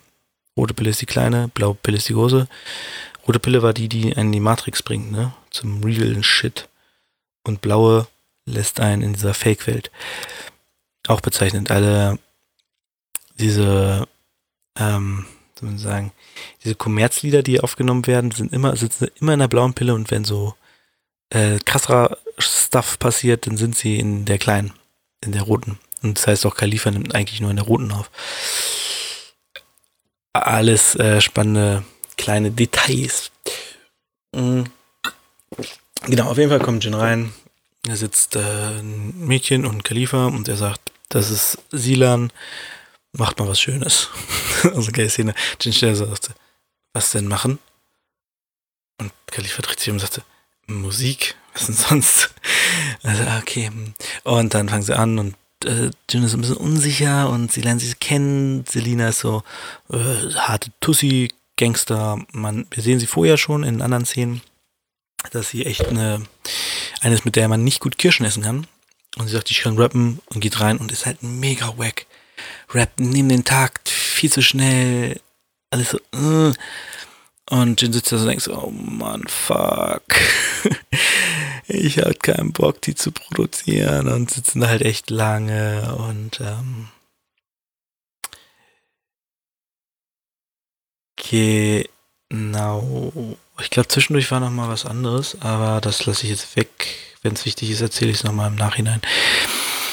[0.56, 2.48] Rote Pille ist die kleine, blaue Pille ist die große.
[3.26, 5.34] Rote Pille war die, die einen in die Matrix bringt, ne?
[5.50, 6.68] Zum realen Shit.
[7.44, 8.06] Und blaue
[8.46, 9.90] lässt einen in dieser Fake-Welt.
[11.06, 11.70] Auch bezeichnend.
[11.70, 12.18] Alle
[13.38, 14.06] diese,
[14.78, 15.26] ähm,
[15.58, 16.12] soll man sagen,
[16.64, 20.24] diese Kommerzlieder, die aufgenommen werden, sind immer, sitzen immer in der blauen Pille und wenn
[20.24, 20.54] so
[21.30, 24.72] äh, krasserer Stuff passiert, dann sind sie in der kleinen,
[25.20, 25.78] in der roten.
[26.02, 28.10] Und das heißt auch, Khalifa nimmt eigentlich nur in der roten auf.
[30.32, 31.82] Alles äh, spannende
[32.16, 33.30] kleine Details.
[34.34, 34.66] Mhm.
[36.06, 37.32] Genau, auf jeden Fall kommt Jin rein.
[37.82, 42.32] Da sitzt äh, ein Mädchen und Khalifa und er sagt, das ist Silan,
[43.12, 44.08] macht mal was Schönes.
[44.62, 45.34] also geile Szene.
[45.60, 46.34] Jin Stelle sagte,
[46.92, 47.58] was denn machen?
[49.00, 50.22] Und Khalifa dreht sich um und sagte,
[50.66, 52.34] Musik, was denn sonst?
[53.02, 53.70] Also, okay.
[54.24, 57.80] Und dann fangen sie an und äh, Jin ist ein bisschen unsicher und sie lernen
[57.80, 58.64] sich kennen.
[58.66, 59.42] Selina ist so
[59.90, 59.96] äh,
[60.34, 62.18] harte Tussi, Gangster.
[62.32, 64.42] Man, wir sehen sie vorher schon in anderen Szenen,
[65.30, 66.24] dass sie echt eine,
[67.00, 68.66] eine ist, mit der man nicht gut Kirschen essen kann.
[69.16, 72.06] Und sie sagt, ich kann rappen und geht rein und ist halt mega wack.
[72.70, 75.20] Rappt neben den Takt, viel zu schnell,
[75.70, 76.52] alles so, äh.
[77.50, 80.02] Und Jin sitzt da so und denkt so, oh Mann, fuck.
[81.66, 86.88] ich hab keinen Bock, die zu produzieren und sitzen da halt echt lange und ähm,
[91.16, 93.12] genau.
[93.60, 96.68] Ich glaube, zwischendurch war noch mal was anderes, aber das lasse ich jetzt weg.
[97.22, 99.00] Wenn es wichtig ist, erzähle ich es nochmal im Nachhinein.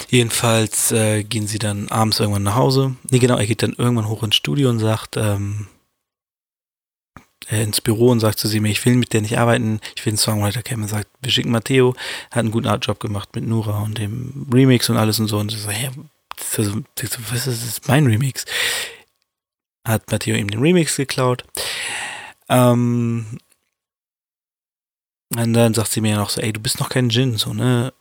[0.09, 2.95] Jedenfalls äh, gehen sie dann abends irgendwann nach Hause.
[3.09, 5.67] Nee, genau, er geht dann irgendwann hoch ins Studio und sagt, ähm,
[7.49, 10.11] äh, ins Büro und sagt zu sie, ich will mit der nicht arbeiten, ich will
[10.11, 10.83] einen Songwriter kennen.
[10.83, 11.95] Und sagt, wir schicken Matteo,
[12.31, 15.37] hat einen guten Artjob gemacht mit Nura und dem Remix und alles und so.
[15.37, 15.91] Und sie so, hä,
[16.35, 18.45] das ist, was ist, das mein Remix?
[19.87, 21.45] Hat Matteo ihm den Remix geklaut.
[22.49, 23.39] Ähm,
[25.35, 27.53] und dann sagt sie mir ja noch so, ey, du bist noch kein Gin, so,
[27.53, 27.93] ne?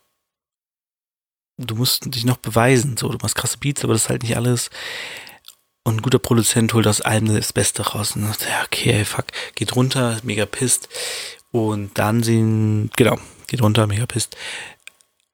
[1.56, 4.36] Du musst dich noch beweisen, so, du machst krasse Beats, aber das ist halt nicht
[4.36, 4.70] alles.
[5.84, 8.16] Und ein guter Produzent holt aus allem das Beste raus.
[8.16, 10.88] Und sagt, ja, okay, fuck, geht runter, mega pisst.
[11.52, 14.36] Und dann sind, genau, geht runter, mega pisst.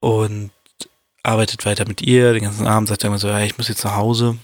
[0.01, 0.51] Und
[1.23, 3.97] arbeitet weiter mit ihr den ganzen Abend, sagt irgendwann so, ja, ich muss jetzt nach
[3.97, 4.39] Hause.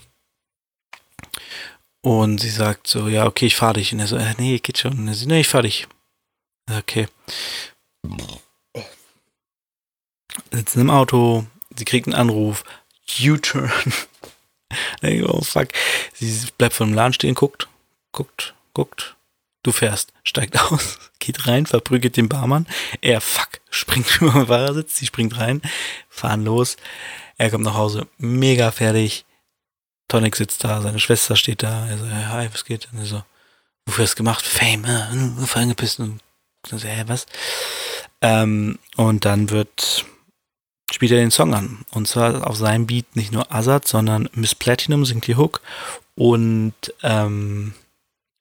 [2.02, 3.92] Und sie sagt so, ja, okay, ich fahre dich.
[3.92, 4.96] Und er so, äh, nee, geht schon.
[4.96, 5.88] Und er so, nee, ich fahre dich.
[6.70, 7.08] Okay.
[10.52, 11.46] Sitzen im Auto,
[11.76, 12.64] sie kriegt einen Anruf,
[13.20, 13.72] U-Turn.
[15.26, 15.68] oh fuck.
[16.14, 17.68] Sie bleibt vor dem Laden stehen, guckt,
[18.12, 19.16] guckt, guckt.
[19.62, 22.66] Du fährst, steigt aus, geht rein, verprügelt den Barmann.
[23.00, 25.60] Er, fuck, springt über den Fahrersitz, sie springt rein,
[26.08, 26.76] fahren los.
[27.36, 29.24] Er kommt nach Hause, mega fertig.
[30.08, 31.88] Tonic sitzt da, seine Schwester steht da.
[31.88, 32.88] Er so, hi, was geht?
[32.92, 33.22] Und er so,
[33.86, 34.46] wofür hast du gemacht?
[34.46, 35.98] Fame, äh, voll angepisst.
[35.98, 36.20] Und
[36.64, 37.26] so, hä, was?
[38.20, 40.04] Ähm, und dann wird
[40.96, 41.84] spielt er den Song an.
[41.90, 45.60] Und zwar auf seinem Beat nicht nur Azad, sondern Miss Platinum singt die Hook
[46.14, 46.72] und
[47.02, 47.74] ähm,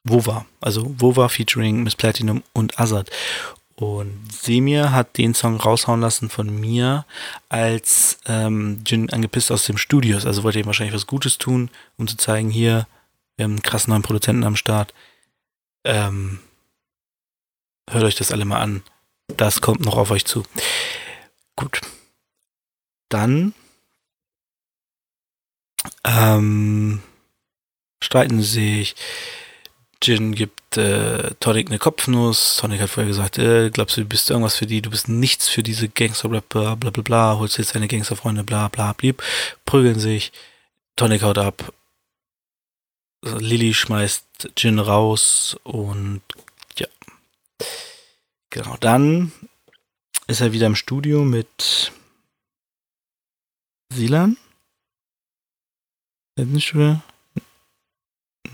[0.05, 0.45] Wova.
[0.61, 3.11] Also Wova featuring Miss Platinum und Azad.
[3.75, 7.03] Und Semir hat den Song raushauen lassen von mir,
[7.49, 10.25] als ähm, Jin angepisst aus dem Studios.
[10.25, 12.87] Also wollte ihm wahrscheinlich was Gutes tun, um zu zeigen, hier,
[13.35, 14.93] wir haben einen krassen neuen Produzenten am Start.
[15.83, 16.39] Ähm,
[17.89, 18.81] hört euch das alle mal an.
[19.35, 20.43] Das kommt noch auf euch zu.
[21.57, 21.81] Gut
[23.09, 23.53] dann
[26.03, 27.01] ähm,
[28.01, 28.95] streiten sich.
[30.01, 32.57] Jin gibt äh, Tonic eine Kopfnuss.
[32.57, 35.47] Tonic hat vorher gesagt, äh, glaubst du, du bist irgendwas für die, du bist nichts
[35.47, 39.23] für diese Gangster-Rapper, bla bla bla, holst jetzt deine Gangsterfreunde, bla bla blieb,
[39.65, 40.31] prügeln sich.
[40.95, 41.73] Tonic haut ab.
[43.21, 46.21] Lilly schmeißt Jin raus und
[46.77, 46.87] ja.
[48.51, 49.31] Genau, dann
[50.27, 51.91] ist er wieder im Studio mit
[53.95, 54.37] Silan?
[56.37, 57.01] Fitnessstudio?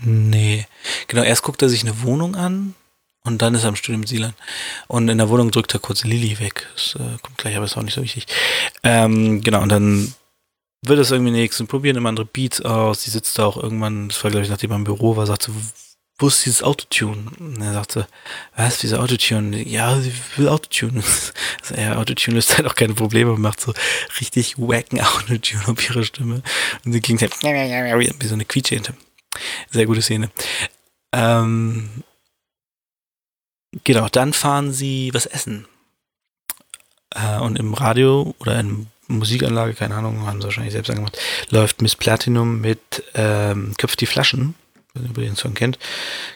[0.04, 0.66] Nee.
[1.08, 2.74] Genau, erst guckt er sich eine Wohnung an
[3.24, 4.34] und dann ist er am Studio mit Silan.
[4.88, 6.68] Und in der Wohnung drückt er kurz Lilly weg.
[6.74, 8.26] Das äh, kommt gleich, aber ist auch nicht so wichtig.
[8.82, 10.14] Ähm, genau, und dann
[10.82, 13.04] wird es irgendwie nichts und probieren immer andere Beats aus.
[13.04, 15.42] Die sitzt da auch irgendwann, das war glaube ich, nachdem er im Büro war, sagt
[15.42, 15.52] so,
[16.22, 17.30] wo ist dieses Autotune?
[17.40, 18.06] Und er sagte,
[18.56, 19.60] was, diese Autotune?
[19.68, 21.02] Ja, sie will Autotune.
[21.62, 23.72] Also, ja, Autotune löst halt auch keine Probleme macht so
[24.20, 26.42] richtig wacken Autotune auf ihre Stimme.
[26.84, 28.94] Und sie klingt halt wie so eine Quietschente.
[29.70, 30.30] Sehr gute Szene.
[31.12, 32.02] Ähm,
[33.84, 35.66] genau, dann fahren sie was essen.
[37.14, 41.18] Äh, und im Radio oder in Musikanlage, keine Ahnung, haben sie wahrscheinlich selbst angemacht,
[41.50, 44.54] läuft Miss Platinum mit ähm, Köpf die Flaschen
[44.94, 45.78] wenn ihr den Song kennt.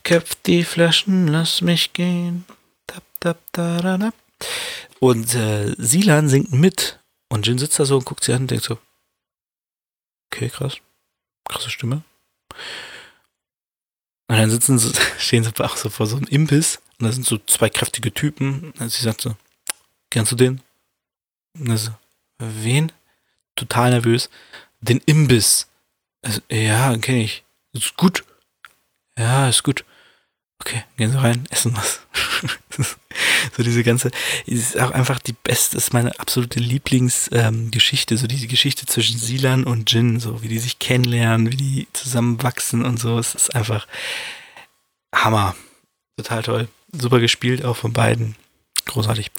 [0.02, 2.44] Köpft die Flaschen, lass mich gehen.
[2.86, 4.12] Tap, tap, da.
[5.00, 7.00] Und äh, Silan singt mit.
[7.28, 8.78] Und Jin sitzt da so und guckt sie an und denkt so,
[10.30, 10.76] okay, krass.
[11.48, 12.02] Krasse Stimme.
[14.28, 16.80] Und dann sitzen sie, stehen sie auch so vor so einem Imbiss.
[16.98, 18.72] Und da sind so zwei kräftige Typen.
[18.78, 19.36] Und sie sagt so,
[20.10, 20.62] kennst du den?
[21.58, 21.90] Und er so,
[22.38, 22.92] wen?
[23.54, 24.28] Total nervös.
[24.80, 25.68] Den Imbiss.
[26.22, 27.44] Also, ja, kenne ich.
[27.72, 28.24] Ist gut.
[29.18, 29.84] Ja, ist gut.
[30.58, 32.00] Okay, gehen Sie rein, essen was.
[33.56, 34.10] so diese ganze,
[34.46, 39.64] ist auch einfach die beste, ist meine absolute Lieblingsgeschichte, ähm, so diese Geschichte zwischen Silan
[39.64, 43.18] und Jin, so wie die sich kennenlernen, wie die zusammenwachsen und so.
[43.18, 43.86] Es ist einfach
[45.14, 45.54] Hammer.
[46.16, 46.68] Total toll.
[46.92, 48.36] Super gespielt auch von beiden.
[48.86, 49.30] Großartig.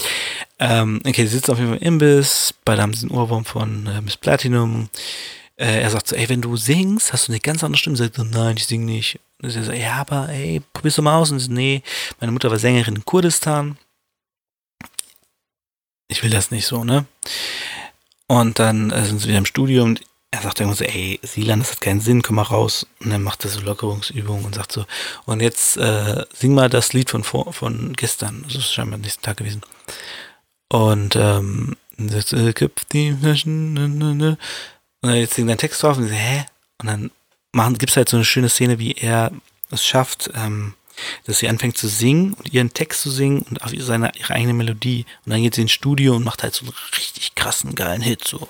[0.60, 4.02] Ähm, okay, sie sitzen auf jeden Fall im Imbiss, beide haben diesen Ohrwurm von äh,
[4.02, 4.90] Miss Platinum.
[5.56, 7.96] Äh, er sagt so, ey, wenn du singst, hast du eine ganz andere Stimme.
[7.96, 9.20] Sagt so, nein, ich singe nicht.
[9.42, 11.32] Und sie so, ja, aber ey, probier's doch mal aus.
[11.32, 11.84] Und sie nee,
[12.20, 13.78] meine Mutter war Sängerin in Kurdistan.
[16.08, 17.06] Ich will das nicht so, ne?
[18.28, 21.60] Und dann äh, sind sie wieder im Studio und er sagt irgendwann so, ey, Silan,
[21.60, 22.86] das hat keinen Sinn, komm mal raus.
[23.00, 24.86] Und dann macht er so Lockerungsübungen und sagt so,
[25.26, 28.44] und jetzt äh, sing mal das Lied von, vor, von gestern.
[28.44, 29.62] Das ist scheinbar am nächsten Tag gewesen.
[30.70, 32.54] Und ähm, sagt, äh.
[35.02, 36.46] Und jetzt singt er Text drauf und sie so, hä?
[36.80, 37.12] Und dann
[37.54, 39.32] gibt es halt so eine schöne Szene, wie er
[39.72, 40.74] es schafft, ähm,
[41.26, 44.54] dass sie anfängt zu singen und ihren Text zu singen und auf seine, ihre eigene
[44.54, 45.06] Melodie.
[45.26, 48.28] Und dann geht sie ins Studio und macht halt so einen richtig krassen, geilen Hit.
[48.28, 48.48] So.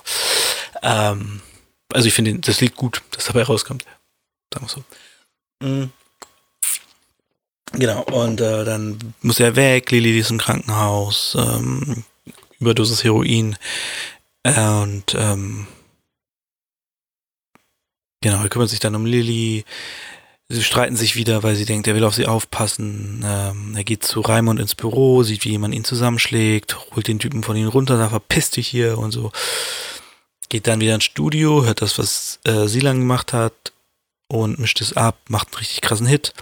[0.82, 1.42] Ähm,
[1.94, 3.86] also ich finde das Lied gut, das dabei rauskommt.
[4.54, 4.84] Sagen wir so.
[5.66, 5.92] Mhm.
[7.74, 12.06] Genau, und äh, dann muss er weg, Lili ist im Krankenhaus, ähm,
[12.60, 13.58] Überdosis Heroin.
[14.44, 15.68] Äh, und ähm,
[18.22, 19.64] Genau, er kümmert sich dann um Lilly.
[20.50, 23.22] Sie streiten sich wieder, weil sie denkt, er will auf sie aufpassen.
[23.26, 27.44] Ähm, er geht zu Raimund ins Büro, sieht, wie jemand ihn zusammenschlägt, holt den Typen
[27.44, 29.32] von ihnen runter, sagt, verpiss dich hier und so.
[30.50, 33.74] Geht dann wieder ins Studio, hört das, was äh, Silan gemacht hat
[34.30, 36.34] und mischt es ab, macht einen richtig krassen Hit,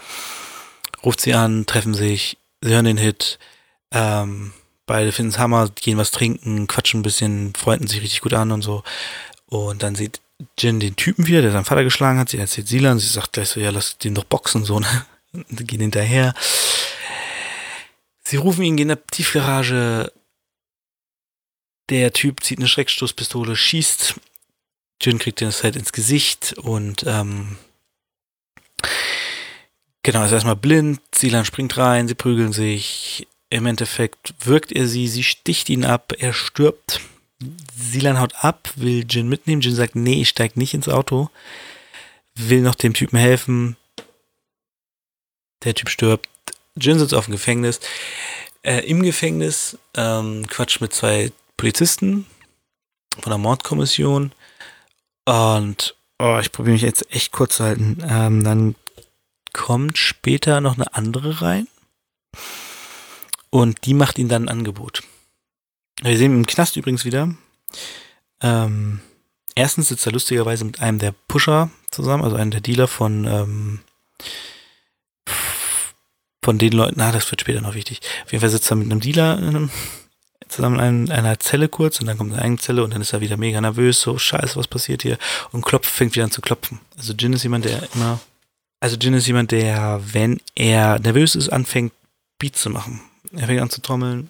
[1.03, 3.39] ruft sie an, treffen sich, sie hören den Hit,
[3.91, 4.53] ähm,
[4.85, 8.51] beide finden es Hammer, gehen was trinken, quatschen ein bisschen, freunden sich richtig gut an
[8.51, 8.83] und so.
[9.47, 10.21] Und dann sieht
[10.57, 12.29] Jin den Typen wieder, der seinen Vater geschlagen hat.
[12.29, 15.05] Sie erzählt Silan, sie sagt gleich so, ja, lass den doch boxen, so, ne?
[15.33, 16.33] Und gehen hinterher.
[18.23, 20.11] Sie rufen ihn, gehen in der Tiefgarage.
[21.89, 24.15] Der Typ zieht eine Schreckstoßpistole, schießt.
[25.01, 27.57] Jin kriegt den halt ins Gesicht und ähm,
[30.03, 31.01] genau, ist erstmal blind.
[31.13, 33.27] Silan springt rein, sie prügeln sich.
[33.49, 37.01] Im Endeffekt wirkt er sie, sie sticht ihn ab, er stirbt.
[37.75, 39.61] Silan haut ab, will Jin mitnehmen.
[39.61, 41.29] Jin sagt, nee, ich steig nicht ins Auto.
[42.35, 43.77] Will noch dem Typen helfen.
[45.63, 46.29] Der Typ stirbt.
[46.75, 47.79] Jin sitzt auf dem Gefängnis.
[48.63, 52.25] Äh, Im Gefängnis ähm, quatscht mit zwei Polizisten
[53.19, 54.31] von der Mordkommission.
[55.25, 58.03] Und oh, ich probiere mich jetzt echt kurz zu halten.
[58.07, 58.75] Ähm, dann
[59.53, 61.67] kommt später noch eine andere rein.
[63.49, 65.01] Und die macht ihm dann ein Angebot.
[66.05, 67.33] Wir sehen ihn im Knast übrigens wieder.
[68.41, 68.99] Ähm,
[69.55, 73.79] erstens sitzt er lustigerweise mit einem der Pusher zusammen, also einem der Dealer von, ähm,
[76.43, 78.01] von den Leuten, na, das wird später noch wichtig.
[78.23, 79.69] Auf jeden Fall sitzt er mit einem Dealer in einem,
[80.47, 83.21] zusammen in einer Zelle kurz und dann kommt eine eigene Zelle und dann ist er
[83.21, 85.17] wieder mega nervös, so scheiße, was passiert hier?
[85.51, 86.81] Und klopft, fängt wieder an zu klopfen.
[86.97, 88.19] Also Jin ist jemand, der immer,
[88.79, 91.93] also Jin ist jemand, der, wenn er nervös ist, anfängt,
[92.37, 93.01] Beats zu machen.
[93.31, 94.29] Er fängt an zu trommeln.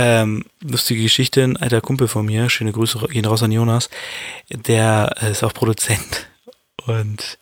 [0.00, 3.90] Ähm, lustige Geschichte, ein alter Kumpel von mir, schöne Grüße gehen raus an Jonas,
[4.48, 6.28] der ist auch Produzent
[6.86, 7.36] und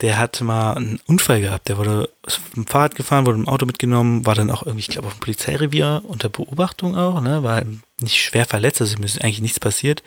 [0.00, 1.68] der hat mal einen Unfall gehabt.
[1.68, 2.08] Der wurde
[2.56, 5.20] dem Fahrrad gefahren, wurde im Auto mitgenommen, war dann auch irgendwie, ich glaube, auf dem
[5.20, 7.42] Polizeirevier unter Beobachtung auch, ne?
[7.42, 7.62] War
[8.00, 10.02] nicht schwer verletzt, also ihm ist eigentlich nichts passiert.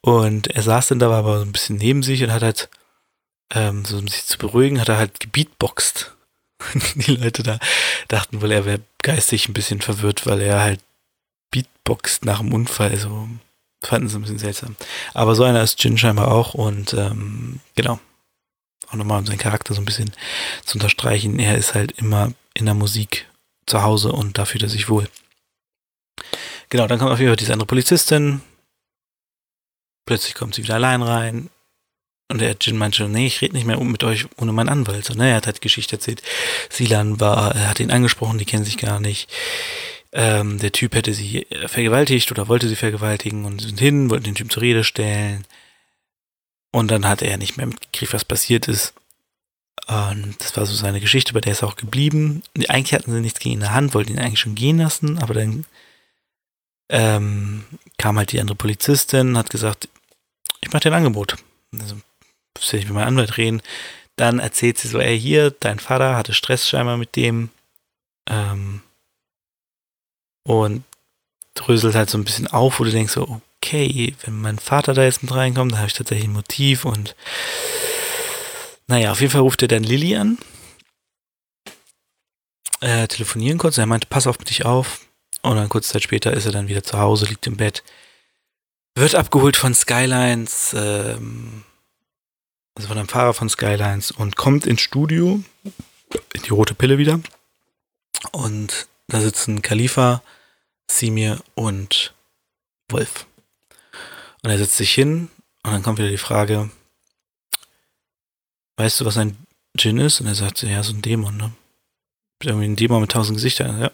[0.00, 2.68] Und er saß dann da, war aber so ein bisschen neben sich und hat halt,
[3.54, 6.16] ähm, so um sich zu beruhigen, hat er halt gebeatboxt.
[6.94, 7.58] die Leute da
[8.08, 10.80] dachten wohl, er wäre geistig ein bisschen verwirrt, weil er halt
[11.50, 13.28] Beatboxt nach dem Unfall, so
[13.82, 14.76] fanden sie ein bisschen seltsam.
[15.14, 17.98] Aber so einer ist Jin scheinbar auch und ähm, genau.
[18.88, 20.10] Auch nochmal um seinen Charakter so ein bisschen
[20.64, 21.38] zu unterstreichen.
[21.38, 23.28] Er ist halt immer in der Musik
[23.66, 25.08] zu Hause und da fühlt er sich wohl.
[26.68, 28.42] Genau, dann kommt auf jeden Fall diese andere Polizistin.
[30.06, 31.50] Plötzlich kommt sie wieder allein rein.
[32.30, 35.04] Und der Jin meinte schon, nee, ich rede nicht mehr mit euch ohne meinen Anwalt.
[35.04, 35.30] So, ne?
[35.30, 36.22] Er hat halt Geschichte erzählt.
[36.68, 39.28] Silan war, er hat ihn angesprochen, die kennen sich gar nicht.
[40.12, 44.36] Ähm, der Typ hätte sie vergewaltigt oder wollte sie vergewaltigen und sind hin, wollten den
[44.36, 45.44] Typ zur Rede stellen.
[46.70, 48.94] Und dann hat er nicht mehr mitgekriegt, was passiert ist.
[49.88, 52.44] Und das war so seine Geschichte, bei der ist er auch geblieben.
[52.68, 55.18] Eigentlich hatten sie nichts gegen ihn in der Hand, wollten ihn eigentlich schon gehen lassen,
[55.18, 55.64] aber dann
[56.90, 57.64] ähm,
[57.98, 59.88] kam halt die andere Polizistin, hat gesagt,
[60.60, 61.36] ich mache dir ein Angebot.
[61.76, 61.96] Also
[62.54, 63.62] will ich mit meinem Anwalt reden.
[64.16, 67.50] Dann erzählt sie so, ey, hier, dein Vater hatte Stress scheinbar mit dem.
[68.28, 68.82] Ähm,
[70.44, 70.84] und
[71.54, 75.04] dröselt halt so ein bisschen auf, wo du denkst so, okay, wenn mein Vater da
[75.04, 77.14] jetzt mit reinkommt, dann habe ich tatsächlich ein Motiv und
[78.86, 80.38] naja, auf jeden Fall ruft er dann Lilly an.
[82.80, 85.00] Äh, telefonieren kurz, er meinte, pass auf dich auf.
[85.42, 87.82] Und dann kurze Zeit später ist er dann wieder zu Hause, liegt im Bett,
[88.96, 91.64] wird abgeholt von Skylines, ähm,
[92.74, 95.42] also von einem Fahrer von Skylines und kommt ins Studio,
[96.32, 97.20] in die rote Pille wieder.
[98.32, 100.22] Und da sitzen Khalifa,
[100.90, 102.14] Simir und
[102.88, 103.26] Wolf.
[104.42, 105.30] Und er setzt sich hin
[105.62, 106.70] und dann kommt wieder die Frage,
[108.76, 109.36] weißt du, was ein
[109.74, 110.20] Djinn ist?
[110.20, 111.52] Und er sagt, ja, so ein Dämon, ne?
[112.42, 113.90] Irgendwie ein Dämon mit tausend Gesichtern, ja.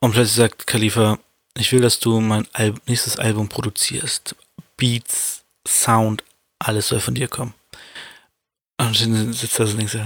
[0.00, 1.18] Und plötzlich sagt Khalifa,
[1.54, 4.34] ich will, dass du mein Al nächstes Album produzierst.
[4.76, 6.22] Beats, Sound,
[6.58, 7.54] alles soll von dir kommen.
[8.78, 10.00] Und dann sitzt da so und denkt so,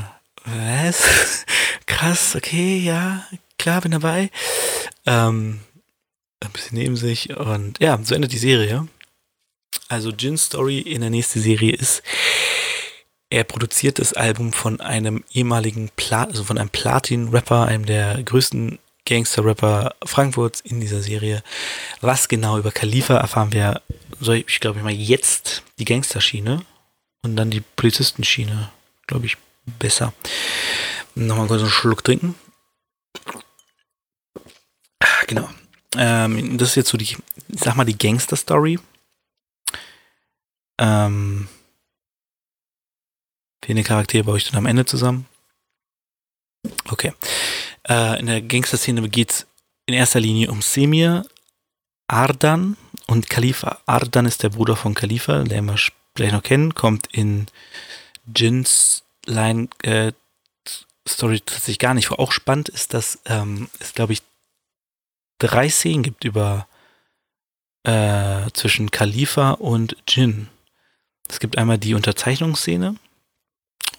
[0.44, 1.44] was?
[1.86, 3.26] Krass, okay, ja,
[3.58, 4.30] klar, bin dabei.
[5.06, 5.60] Ähm,
[6.40, 8.88] ein bisschen neben sich und ja, so endet die Serie.
[9.88, 12.02] Also Jin's Story in der nächsten Serie ist,
[13.28, 18.78] er produziert das Album von einem ehemaligen Pla also von einem Platin-Rapper, einem der größten
[19.06, 21.42] Gangster-Rapper Frankfurts in dieser Serie.
[22.00, 23.82] Was genau über Khalifa erfahren wir,
[24.20, 26.64] soll ich, ich glaube ich mal jetzt die Gangsterschiene
[27.22, 28.70] und dann die Polizistenschiene,
[29.06, 29.36] glaube ich,
[29.78, 30.12] besser.
[31.14, 32.34] Nochmal kurz einen Schluck trinken.
[35.00, 35.48] Ah, genau.
[35.96, 37.18] Ähm, das ist jetzt so die, ich
[37.48, 38.78] sag mal, die Gangster-Story.
[40.78, 41.48] Ähm,
[43.64, 45.26] viele Charaktere baue ich dann am Ende zusammen.
[46.88, 47.12] Okay.
[47.88, 49.46] Äh, in der Gangster-Szene geht es
[49.86, 51.26] in erster Linie um Semir,
[52.06, 52.76] Ardan
[53.10, 53.80] und Khalifa.
[53.86, 55.74] Ardan ist der Bruder von Khalifa, der immer
[56.14, 57.46] gleich noch kennen, kommt in
[58.36, 60.12] Jins Line äh,
[61.08, 62.20] Story tatsächlich gar nicht vor.
[62.20, 64.22] Auch spannend ist, dass ähm, es, glaube ich,
[65.38, 66.68] drei Szenen gibt über
[67.82, 70.48] äh, zwischen Khalifa und Jin.
[71.28, 72.94] Es gibt einmal die Unterzeichnungsszene,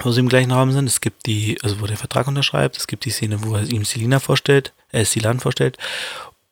[0.04, 0.88] wo sie im gleichen Raum sind.
[0.88, 2.78] Es gibt die, also wo der Vertrag unterschreibt.
[2.78, 5.78] Es gibt die Szene, wo er ihm Selina vorstellt, äh, Silan vorstellt.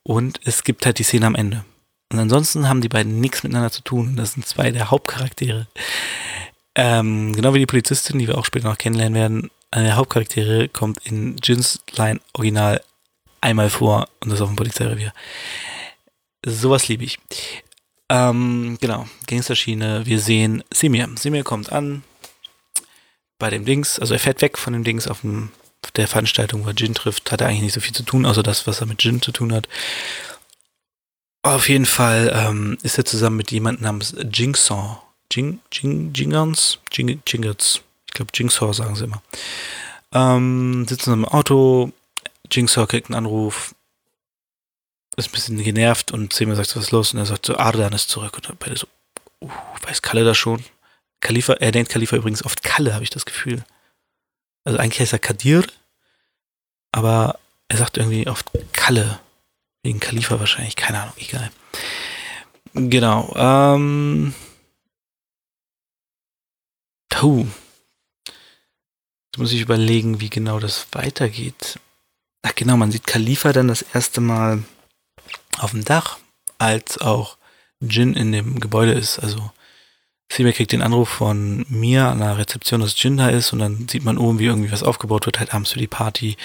[0.03, 1.63] Und es gibt halt die Szene am Ende.
[2.11, 4.15] Und ansonsten haben die beiden nichts miteinander zu tun.
[4.15, 5.67] Das sind zwei der Hauptcharaktere.
[6.75, 9.51] Ähm, genau wie die Polizistin, die wir auch später noch kennenlernen werden.
[9.71, 12.81] Eine der Hauptcharaktere kommt in Jins Line Original
[13.41, 15.13] einmal vor und das auf dem Polizeirevier.
[16.45, 17.19] Sowas liebe ich.
[18.09, 20.05] Ähm, genau, Gangsterschiene.
[20.05, 21.09] Wir sehen Simir.
[21.17, 22.03] Simir kommt an
[23.37, 25.49] bei dem Dings, also er fährt weg von dem Dings auf, dem,
[25.83, 27.31] auf der Veranstaltung, wo er Jin trifft.
[27.31, 29.31] Hat er eigentlich nicht so viel zu tun, außer das, was er mit Jin zu
[29.31, 29.67] tun hat.
[31.41, 35.01] Auf jeden Fall ähm, ist er zusammen mit jemandem namens Jingsaw.
[35.31, 36.79] Jing, Jing, Jingans?
[36.91, 37.81] Jing, Jingers.
[38.07, 39.21] Ich glaube, Jingsaw sagen sie immer.
[40.11, 41.91] Ähm, sitzen im Auto.
[42.51, 43.73] Jingsaw kriegt einen Anruf
[45.19, 47.13] ist ein bisschen genervt und Zema sagt, was ist los?
[47.13, 48.35] Und er sagt so, Ardan ist zurück.
[48.37, 48.87] Und beide so,
[49.41, 49.49] uh,
[49.83, 50.63] weiß Kalle das schon?
[51.19, 53.63] Khalifa, er nennt Khalifa übrigens oft Kalle, habe ich das Gefühl.
[54.63, 55.65] Also eigentlich heißt er Kadir,
[56.91, 59.19] aber er sagt irgendwie oft Kalle.
[59.83, 61.51] Wegen Khalifa wahrscheinlich, keine Ahnung, egal.
[62.73, 64.33] Genau, ähm.
[67.09, 67.45] Puh.
[68.25, 71.79] Jetzt muss ich überlegen, wie genau das weitergeht.
[72.41, 74.63] Ach genau, man sieht Khalifa dann das erste Mal
[75.57, 76.19] auf dem Dach,
[76.57, 77.37] als auch
[77.81, 79.19] Jin in dem Gebäude ist.
[79.19, 79.51] Also
[80.31, 83.87] Sima kriegt den Anruf von mir an der Rezeption, dass Jin da ist und dann
[83.89, 86.37] sieht man oben, wie irgendwie was aufgebaut wird, halt abends für die Party.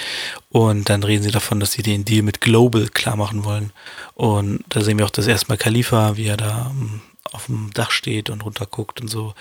[0.49, 3.73] Und dann reden sie davon, dass sie den Deal mit Global klar machen wollen.
[4.15, 7.73] Und da sehen wir auch das erste Mal Khalifa, wie er da ähm, auf dem
[7.75, 9.35] Dach steht und runterguckt und so.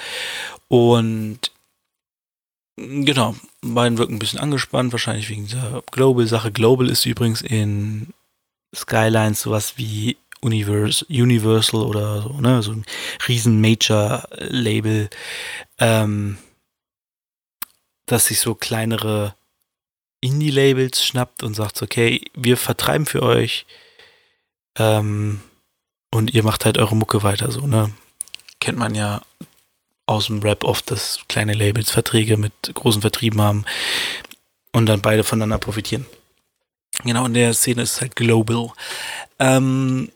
[0.68, 1.40] Und
[2.76, 6.52] genau, beiden wirken ein bisschen angespannt, wahrscheinlich wegen dieser Global-Sache.
[6.52, 8.14] Global ist übrigens in
[8.76, 12.86] Skylines sowas wie Universe, Universal oder so, ne, so ein
[13.28, 15.10] riesen Major-Label,
[15.80, 16.38] ähm,
[18.06, 19.36] das sich so kleinere
[20.22, 23.66] Indie-Labels schnappt und sagt, okay, wir vertreiben für euch
[24.78, 25.42] ähm,
[26.12, 27.94] und ihr macht halt eure Mucke weiter, so, ne.
[28.60, 29.22] Kennt man ja
[30.06, 33.66] aus dem Rap oft, dass kleine Labels Verträge mit großen Vertrieben haben
[34.72, 36.06] und dann beide voneinander profitieren.
[37.04, 38.72] Genau, in der Szene ist es halt global.
[39.40, 40.12] Ähm,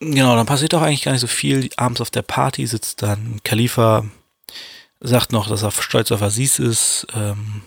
[0.00, 1.70] genau, dann passiert auch eigentlich gar nicht so viel.
[1.76, 4.04] Abends auf der Party sitzt dann Khalifa,
[5.00, 7.62] sagt noch, dass er stolz auf Aziz ist ähm,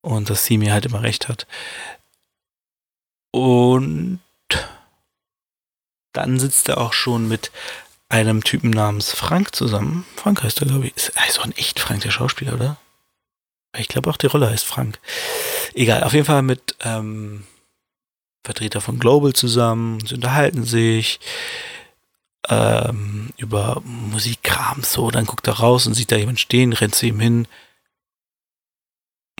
[0.00, 1.46] und dass sie mir halt immer recht hat.
[3.32, 4.20] Und
[6.12, 7.50] dann sitzt er auch schon mit
[8.08, 10.06] einem Typen namens Frank zusammen.
[10.16, 10.96] Frank heißt er, glaube ich.
[10.96, 12.76] Ist, ist auch ein echt Frank, der Schauspieler, oder?
[13.76, 15.00] Ich glaube auch die Rolle heißt Frank.
[15.74, 17.44] Egal, auf jeden Fall mit ähm,
[18.44, 20.00] Vertreter von Global zusammen.
[20.06, 21.18] Sie unterhalten sich
[22.48, 25.10] ähm, über Musikkram so.
[25.10, 27.48] Dann guckt er raus und sieht da jemand stehen, rennt zu ihm hin.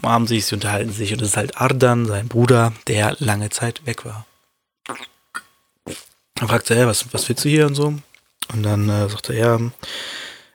[0.01, 3.85] Umarmen sich, sie unterhalten sich und es ist halt Ardan, sein Bruder, der lange Zeit
[3.85, 4.25] weg war.
[6.35, 7.93] Dann fragt er, hey, was, was willst du hier und so?
[8.53, 9.59] Und dann äh, sagt er, ja,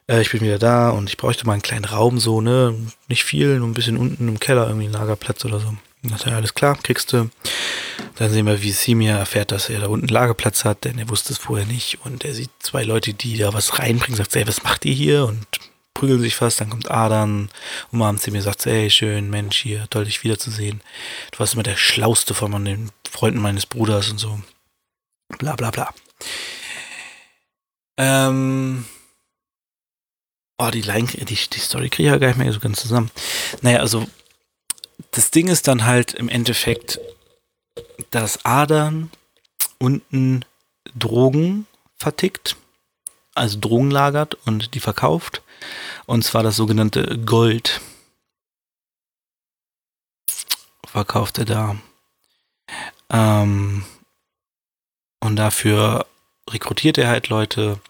[0.09, 2.75] äh, ich bin wieder da und ich bräuchte mal einen kleinen Raum, so, ne?
[3.09, 5.75] Nicht viel, nur ein bisschen unten im Keller, irgendwie ein Lagerplatz oder so.
[6.03, 7.31] Und sagt er, alles klar, kriegst du.
[8.17, 11.09] Dann sehen wir, wie Simia erfährt, dass er da unten einen Lagerplatz hat, denn er
[11.09, 11.99] wusste es vorher nicht.
[12.05, 15.27] Und er sieht zwei Leute, die da was reinbringen, sagt, ey, was macht ihr hier?
[15.27, 15.47] Und
[15.95, 16.61] prügeln sich fast.
[16.61, 17.51] Dann kommt Adan,
[17.93, 20.81] umarmt sie mir, sagt, ey, schön, Mensch, hier, toll, dich wiederzusehen.
[21.33, 24.41] Du warst immer der Schlauste von den Freunden meines Bruders und so.
[25.39, 25.95] Bla, bla, bla.
[27.99, 28.87] Ähm,
[30.63, 33.11] Oh, die Line, die, die Story kriege ich ja gar nicht mehr so ganz zusammen.
[33.63, 34.07] Naja, also
[35.13, 37.01] das Ding ist dann halt im Endeffekt,
[38.11, 39.11] dass Adern
[39.79, 40.45] unten
[40.97, 42.57] Drogen vertickt,
[43.35, 45.43] also Drogen lagert und die verkauft.
[46.07, 47.81] Und zwar das sogenannte Gold.
[50.87, 51.77] Verkauft er da.
[53.11, 53.85] Ähm,
[55.21, 56.07] und dafür
[56.49, 57.81] rekrutiert er halt Leute,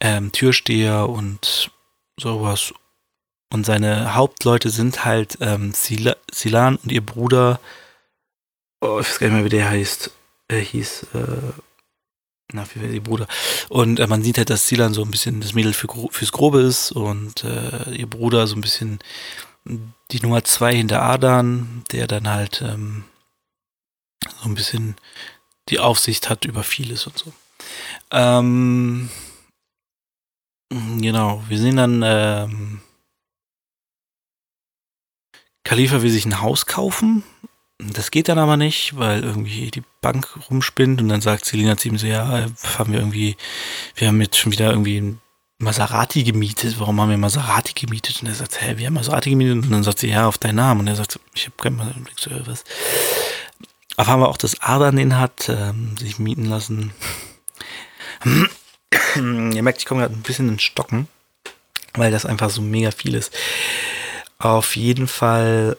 [0.00, 1.70] ähm, Türsteher und
[2.18, 2.72] sowas.
[3.52, 7.60] Und seine Hauptleute sind halt ähm, Sil Silan und ihr Bruder.
[8.80, 10.10] Oh, ich weiß gar nicht mehr, wie der heißt.
[10.48, 11.52] Er hieß, äh,
[12.52, 13.26] na, wie ihr Bruder?
[13.68, 16.60] Und äh, man sieht halt, dass Silan so ein bisschen das Mädel für, fürs Grobe
[16.60, 18.98] ist und äh, ihr Bruder so ein bisschen
[20.10, 23.04] die Nummer zwei hinter Adan, der dann halt ähm,
[24.42, 24.96] so ein bisschen
[25.70, 27.32] die Aufsicht hat über vieles und so.
[28.10, 29.08] Ähm,
[30.98, 32.80] Genau, wir sehen dann, ähm,
[35.64, 37.24] Khalifa will sich ein Haus kaufen.
[37.78, 41.88] Das geht dann aber nicht, weil irgendwie die Bank rumspinnt und dann sagt Selina zu
[41.88, 42.46] ihm so, ja,
[42.78, 43.36] haben wir irgendwie,
[43.96, 45.20] wir haben jetzt schon wieder irgendwie ein
[45.58, 46.78] Maserati gemietet.
[46.78, 48.22] Warum haben wir Maserati gemietet?
[48.22, 49.64] Und er sagt, hä, wir haben Maserati gemietet.
[49.64, 50.82] Und dann sagt sie, ja, auf deinen Namen.
[50.82, 52.12] Und er sagt, ich habe kein Maserati.
[52.16, 52.64] So, was.
[53.96, 56.92] Erfahren wir auch, dass Ardan den hat, ähm, sich mieten lassen.
[59.16, 61.08] Ihr merkt, ich komme gerade ein bisschen ins Stocken,
[61.94, 63.32] weil das einfach so mega viel ist.
[64.38, 65.76] Auf jeden Fall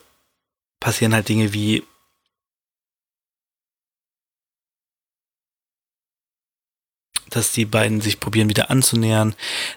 [0.80, 1.84] passieren halt Dinge wie
[7.36, 9.36] dass die beiden sich probieren wieder anzunähern.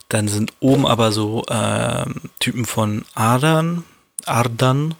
[0.09, 2.07] Dann sind oben aber so äh,
[2.39, 3.85] Typen von Ardan,
[4.26, 4.95] Ardan,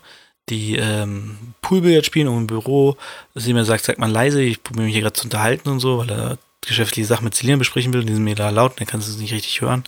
[0.49, 2.97] die ähm, Poolbillard spielen um im Büro.
[3.35, 5.99] Sie mir sagt, sagt man leise, ich probiere mich hier gerade zu unterhalten und so,
[5.99, 8.05] weil er geschäftliche Sachen mit Celine besprechen will.
[8.05, 9.85] Die sind mir da laut, dann kannst du es nicht richtig hören.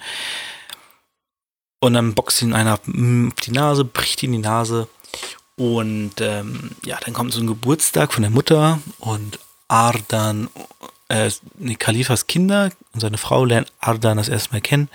[1.81, 4.89] Und dann boxt ihn einer auf die Nase, bricht ihn die Nase.
[5.57, 10.49] Und ähm, ja, dann kommt so ein Geburtstag von der Mutter und Ardan,
[11.09, 14.89] äh, nee, Khalifas Kinder und seine Frau lernen Ardan das erste Mal kennen.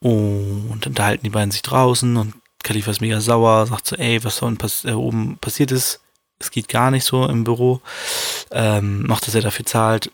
[0.00, 4.40] Und unterhalten die beiden sich draußen und Khalifa ist mega sauer, sagt so, ey, was
[4.40, 6.00] da pass äh, oben passiert ist,
[6.38, 7.80] es geht gar nicht so im Büro.
[8.50, 10.10] Ähm, macht, dass er dafür zahlt.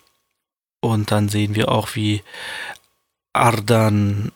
[0.80, 2.22] Und dann sehen wir auch, wie
[3.32, 4.32] Ardan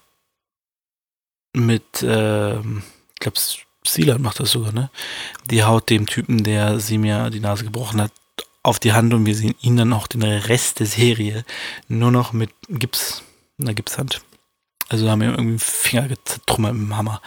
[1.56, 3.38] mit, äh, ich glaube,
[3.84, 4.90] Silan macht das sogar, ne?
[5.50, 8.12] Die haut dem Typen, der sie mir die Nase gebrochen hat,
[8.62, 11.44] auf die Hand und wir sehen ihn dann auch den Rest der Serie
[11.88, 13.22] nur noch mit Gips,
[13.60, 14.22] einer Gipshand.
[14.88, 17.22] Also haben wir irgendwie einen Finger zertrümmert mit dem Hammer.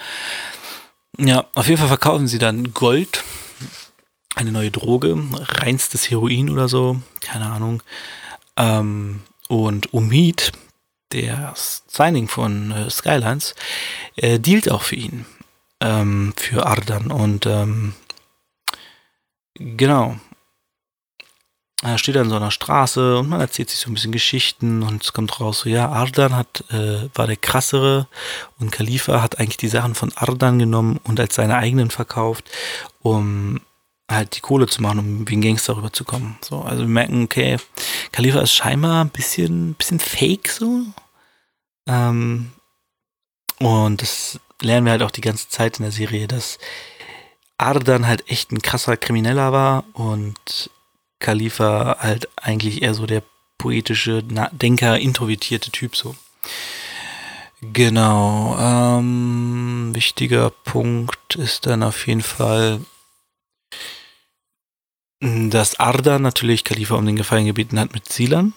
[1.17, 3.23] Ja, auf jeden Fall verkaufen sie dann Gold,
[4.35, 7.81] eine neue Droge, reinstes Heroin oder so, keine Ahnung.
[8.57, 10.51] Ähm, und Umid,
[11.11, 13.55] der Signing von äh, Skylines,
[14.15, 15.25] äh, dealt auch für ihn,
[15.81, 17.11] ähm, für Ardan.
[17.11, 17.93] Und ähm,
[19.55, 20.17] genau,
[21.81, 25.03] er steht an so einer Straße und man erzählt sich so ein bisschen Geschichten und
[25.03, 28.07] es kommt raus, so ja, Ardan hat, äh, war der krassere
[28.59, 32.49] und Khalifa hat eigentlich die Sachen von Ardan genommen und als seine eigenen verkauft,
[33.01, 33.61] um
[34.09, 36.37] halt die Kohle zu machen, um wie ein Gangster rüberzukommen.
[36.41, 37.57] So, also wir merken, okay,
[38.11, 40.83] Khalifa ist scheinbar ein bisschen, bisschen fake so.
[41.87, 42.51] Ähm,
[43.59, 46.57] und das lernen wir halt auch die ganze Zeit in der Serie, dass
[47.57, 50.69] Ardan halt echt ein krasser Krimineller war und
[51.19, 53.21] Khalifa halt eigentlich eher so der
[53.57, 56.15] poetische Denker, introvertierte Typ so.
[57.61, 58.57] Genau.
[58.57, 62.79] Ähm, wichtiger Punkt ist dann auf jeden Fall,
[65.21, 68.53] dass Arda natürlich Khalifa um den Gefallen gebeten hat mit Silan,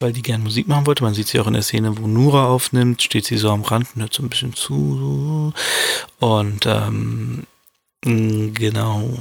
[0.00, 1.02] weil die gern Musik machen wollte.
[1.02, 3.88] Man sieht sie auch in der Szene, wo Nura aufnimmt, steht sie so am Rand
[3.94, 5.52] und hört so ein bisschen zu.
[6.18, 7.46] Und ähm,
[8.02, 9.18] genau.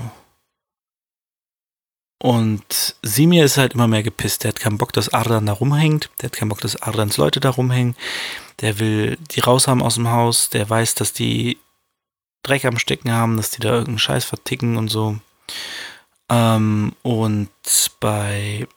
[2.20, 4.44] Und Simir ist halt immer mehr gepisst.
[4.44, 6.10] Der hat keinen Bock, dass Ardan da rumhängt.
[6.20, 7.96] Der hat keinen Bock, dass Ardans Leute da rumhängen.
[8.60, 10.50] Der will die raushaben aus dem Haus.
[10.50, 11.58] Der weiß, dass die
[12.44, 15.20] Dreck am Stecken haben, dass die da irgendeinen Scheiß verticken und so.
[16.30, 17.50] Ähm, und
[18.00, 18.68] bei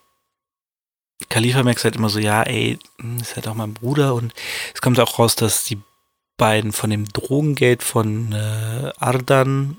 [1.29, 4.13] Khalifa merkst halt immer so, ja, ey, hm, ist halt auch mein Bruder.
[4.15, 4.33] Und
[4.73, 5.79] es kommt auch raus, dass die
[6.37, 9.77] beiden von dem Drogengeld von äh, Ardan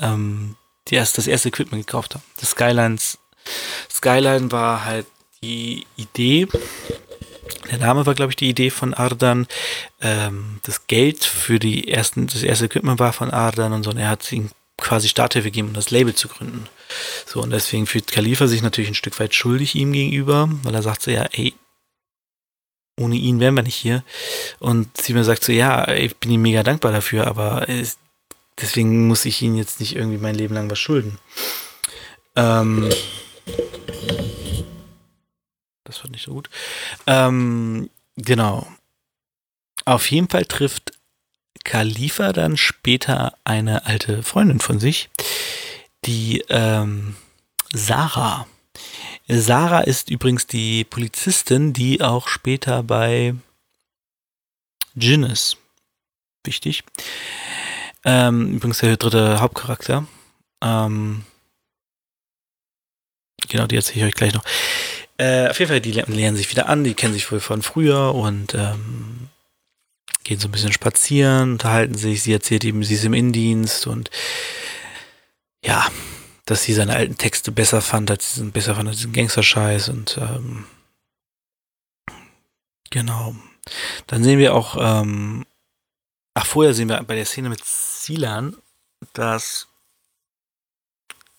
[0.00, 0.56] ähm,
[0.88, 2.24] die erst das erste Equipment gekauft haben.
[2.38, 3.18] Das Skylines,
[3.90, 5.06] Skyline war halt
[5.42, 6.46] die Idee,
[7.70, 9.46] der Name war, glaube ich, die Idee von Ardan.
[10.00, 13.90] Ähm, das Geld für die ersten, das erste Equipment war von Ardan und so.
[13.90, 16.68] Und er hat ihn quasi Starthilfe gegeben, um das Label zu gründen.
[17.26, 20.82] So, und deswegen fühlt Khalifa sich natürlich ein Stück weit schuldig ihm gegenüber, weil er
[20.82, 21.54] sagt so, ja, ey,
[22.98, 24.04] ohne ihn wären wir nicht hier.
[24.58, 27.98] Und sie mir sagt so, ja, ich bin ihm mega dankbar dafür, aber es,
[28.60, 31.18] deswegen muss ich ihm jetzt nicht irgendwie mein Leben lang was schulden.
[32.36, 32.88] Ähm,
[35.84, 36.50] das war nicht so gut.
[37.06, 38.66] Ähm, genau.
[39.84, 40.92] Auf jeden Fall trifft
[41.64, 45.10] Khalifa dann später eine alte Freundin von sich,
[46.04, 47.16] die ähm,
[47.72, 48.46] Sarah.
[49.26, 53.34] Sarah ist übrigens die Polizistin, die auch später bei
[54.94, 55.56] Jin ist.
[56.44, 56.84] Wichtig.
[58.04, 60.06] Ähm, übrigens der dritte Hauptcharakter.
[60.62, 61.24] Ähm,
[63.48, 64.44] genau, die erzähle ich euch gleich noch.
[65.16, 68.14] Äh, auf jeden Fall, die lernen sich wieder an, die kennen sich wohl von früher
[68.14, 69.13] und ähm,
[70.24, 72.22] gehen so ein bisschen spazieren, unterhalten sich.
[72.22, 74.10] Sie erzählt ihm, sie ist im Indienst und
[75.64, 75.86] ja,
[76.46, 80.18] dass sie seine alten Texte besser fand, als diesen, besser fand als diesen Gangster-Scheiß und
[80.18, 80.66] ähm,
[82.90, 83.34] genau.
[84.06, 85.46] Dann sehen wir auch, ähm,
[86.34, 88.56] ach, vorher sehen wir bei der Szene mit Silan,
[89.14, 89.68] dass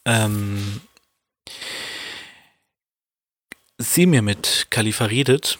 [0.06, 0.82] ähm,
[3.78, 5.60] sie mir mit Khalifa redet,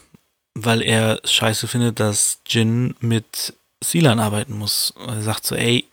[0.56, 3.54] weil er scheiße findet, dass Jin mit
[3.84, 4.94] Silan arbeiten muss.
[4.98, 5.86] Er sagt so, ey,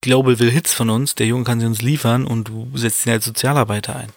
[0.00, 3.12] Global will Hits von uns, der Junge kann sie uns liefern und du setzt ihn
[3.12, 4.12] als Sozialarbeiter ein.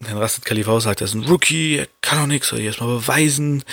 [0.00, 2.66] Dann rastet Khalifa aus, sagt, er ist ein Rookie, er kann auch nichts, soll ich
[2.66, 3.64] erstmal beweisen.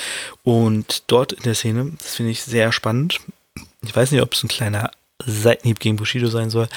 [0.43, 3.19] Und dort in der Szene, das finde ich sehr spannend.
[3.81, 4.91] Ich weiß nicht, ob es ein kleiner
[5.25, 6.69] Seitenhieb gegen Bushido sein soll,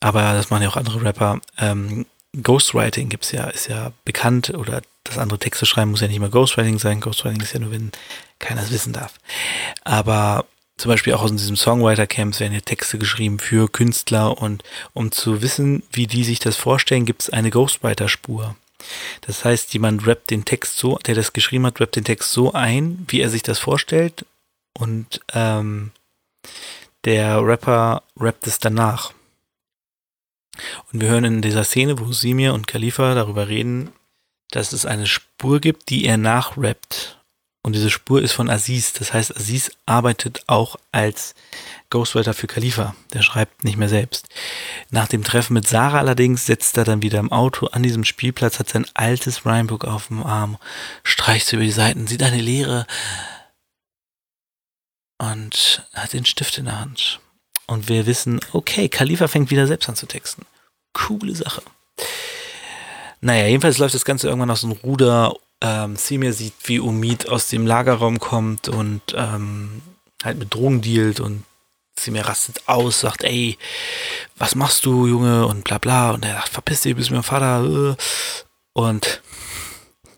[0.00, 1.40] aber das machen ja auch andere Rapper.
[1.58, 2.06] Ähm,
[2.40, 6.30] Ghostwriting gibt's ja, ist ja bekannt oder das andere Texte schreiben muss ja nicht mal
[6.30, 7.00] Ghostwriting sein.
[7.00, 7.92] Ghostwriting ist ja nur, wenn
[8.38, 9.14] keiner es wissen darf.
[9.84, 10.46] Aber
[10.78, 14.64] zum Beispiel auch aus diesem Songwriter-Camps werden ja Texte geschrieben für Künstler und
[14.94, 18.56] um zu wissen, wie die sich das vorstellen, gibt es eine Ghostwriter-Spur.
[19.20, 22.52] Das heißt, jemand rappt den Text so, der das geschrieben hat, rappt den Text so
[22.52, 24.24] ein, wie er sich das vorstellt
[24.72, 25.92] und ähm,
[27.04, 29.12] der Rapper rappt es danach.
[30.92, 33.92] Und wir hören in dieser Szene, wo Simir und Khalifa darüber reden,
[34.50, 37.18] dass es eine Spur gibt, die er nachrappt.
[37.64, 38.92] Und diese Spur ist von Aziz.
[38.92, 41.34] Das heißt, Aziz arbeitet auch als
[41.90, 42.96] Ghostwriter für Khalifa.
[43.12, 44.28] Der schreibt nicht mehr selbst.
[44.90, 48.58] Nach dem Treffen mit Sarah allerdings setzt er dann wieder im Auto an diesem Spielplatz,
[48.58, 50.58] hat sein altes Rhymebook auf dem Arm,
[51.04, 52.86] streicht über die Seiten, sieht eine Leere
[55.18, 57.20] und hat den Stift in der Hand.
[57.72, 60.44] Und wir wissen, okay, Khalifa fängt wieder selbst an zu texten.
[60.92, 61.62] Coole Sache.
[63.20, 65.34] Naja, jedenfalls läuft das Ganze irgendwann aus dem Ruder.
[65.60, 69.80] Ähm, Simir sieht, wie Umid aus dem Lagerraum kommt und ähm,
[70.22, 71.44] halt mit Drogen dealt und
[71.98, 73.58] Simir rastet aus, sagt, ey,
[74.36, 75.46] was machst du, Junge?
[75.46, 76.10] Und bla bla.
[76.10, 77.96] Und er sagt, verpiss dich, bist mein Vater.
[78.72, 79.22] Und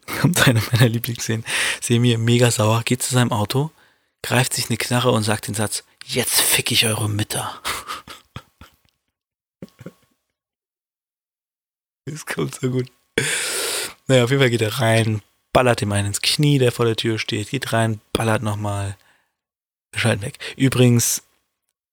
[0.21, 1.45] kommt eine meiner Lieblingsszenen.
[1.81, 3.71] Simir mega sauer, geht zu seinem Auto,
[4.23, 7.61] greift sich eine Knarre und sagt den Satz, jetzt fick ich eure Mütter.
[12.07, 12.91] Das kommt so gut.
[14.07, 16.97] Naja, auf jeden Fall geht er rein, ballert ihm einen ins Knie, der vor der
[16.97, 18.97] Tür steht, geht rein, ballert nochmal,
[19.95, 20.39] schalten weg.
[20.57, 21.23] Übrigens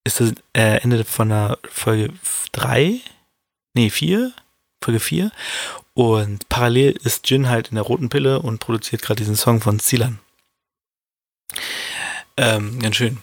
[0.04, 2.14] ist das äh, Ende von der Folge
[2.52, 3.00] 3,
[3.74, 4.34] nee, 4,
[4.84, 5.32] Folge 4.
[5.94, 9.80] Und parallel ist Jin halt in der roten Pille und produziert gerade diesen Song von
[9.80, 10.20] Zilan.
[12.38, 13.20] Ähm, ganz schön.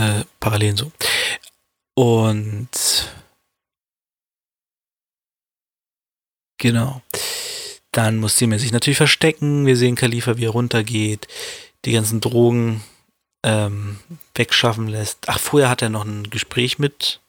[0.00, 0.92] Äh, Parallelen so.
[1.94, 2.70] Und
[6.56, 7.02] genau.
[7.92, 9.66] Dann muss Simir sich natürlich verstecken.
[9.66, 11.28] Wir sehen Khalifa, wie er runtergeht,
[11.84, 12.82] die ganzen Drogen
[13.44, 13.98] ähm,
[14.34, 15.28] wegschaffen lässt.
[15.28, 17.20] Ach, vorher hat er noch ein Gespräch mit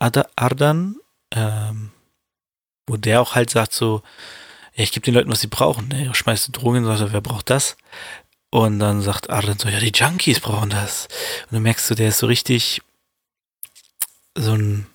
[0.00, 0.96] Ardan,
[1.34, 1.92] ähm,
[2.86, 4.02] wo der auch halt sagt so,
[4.74, 5.88] ja, ich gebe den Leuten, was sie brauchen.
[5.88, 6.12] Ne?
[6.14, 7.76] Schmeißt Drogen, sagt er, wer braucht das?
[8.54, 11.08] Und dann sagt Arlen so, ja, die Junkies brauchen das.
[11.46, 12.82] Und dann merkst du, der ist so richtig
[14.36, 14.86] so ein,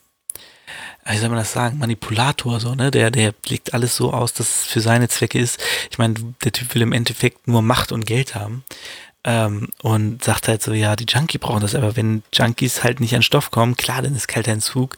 [1.06, 2.90] wie soll man das sagen, Manipulator, so, ne?
[2.90, 5.62] Der, der legt alles so aus, dass es für seine Zwecke ist.
[5.92, 6.14] Ich meine,
[6.46, 8.64] der Typ will im Endeffekt nur Macht und Geld haben.
[9.26, 13.14] Ähm, und sagt halt so, ja, die Junkie brauchen das, aber wenn Junkies halt nicht
[13.14, 14.96] an Stoff kommen, klar, dann ist kalter Entzug,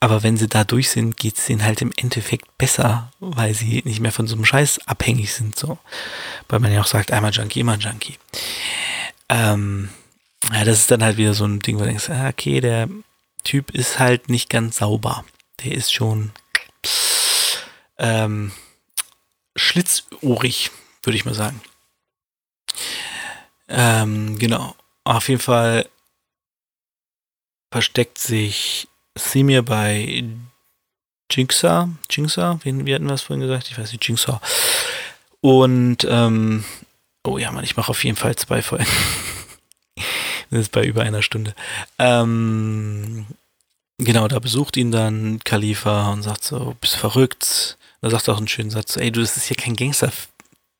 [0.00, 3.82] aber wenn sie da durch sind, geht es ihnen halt im Endeffekt besser, weil sie
[3.84, 5.58] nicht mehr von so einem Scheiß abhängig sind.
[5.58, 5.78] So.
[6.48, 8.18] Weil man ja auch sagt, einmal Junkie, immer Junkie.
[9.28, 9.88] Ähm,
[10.52, 12.88] ja, das ist dann halt wieder so ein Ding, wo du denkst, ah, okay, der
[13.44, 15.24] Typ ist halt nicht ganz sauber.
[15.64, 16.32] Der ist schon
[17.98, 18.52] ähm,
[19.56, 20.70] schlitzohrig,
[21.02, 21.60] würde ich mal sagen.
[23.68, 24.76] Ähm, genau.
[25.04, 25.88] Auf jeden Fall
[27.70, 30.24] versteckt sich Simir bei
[31.30, 33.68] Jinxa, Jinxa, wie, wie hatten wir es vorhin gesagt?
[33.70, 34.40] Ich weiß nicht, Jinxa.
[35.40, 36.64] Und, ähm,
[37.24, 38.86] oh ja, Mann, ich mache auf jeden Fall zwei Folgen.
[40.50, 41.54] das ist bei über einer Stunde.
[41.98, 43.26] Ähm,
[43.98, 47.78] genau, da besucht ihn dann Khalifa und sagt so, bist verrückt.
[48.02, 50.12] Da sagt er auch einen schönen Satz, ey, du, das ist hier kein Gangster,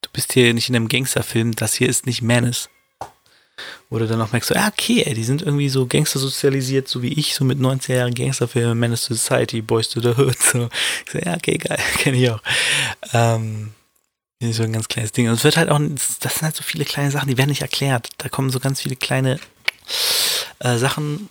[0.03, 2.69] du bist hier nicht in einem Gangsterfilm, das hier ist nicht Menace
[3.91, 6.89] wo du dann auch merkst, so, ja, okay, ey, die sind irgendwie so Gangster sozialisiert,
[6.89, 10.39] so wie ich, so mit 19 Jahren Gangsterfilme, Menace to Society, Boys to the Hood,
[10.39, 10.69] so.
[11.07, 12.43] Ich so, ja, okay, geil, kenne ich auch.
[13.13, 13.73] Ähm,
[14.43, 15.29] so ein ganz kleines Ding.
[15.29, 17.63] Und es wird halt auch, das sind halt so viele kleine Sachen, die werden nicht
[17.63, 18.11] erklärt.
[18.19, 19.41] Da kommen so ganz viele kleine
[20.59, 21.31] äh, Sachen,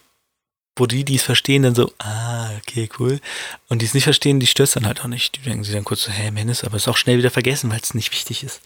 [0.75, 3.21] wo die, die es verstehen, dann so, ah, okay, cool.
[3.69, 5.37] Und die es nicht verstehen, die stört dann halt auch nicht.
[5.37, 7.79] Die denken sich dann kurz so, hä, Menace, aber ist auch schnell wieder vergessen, weil
[7.81, 8.61] es nicht wichtig ist.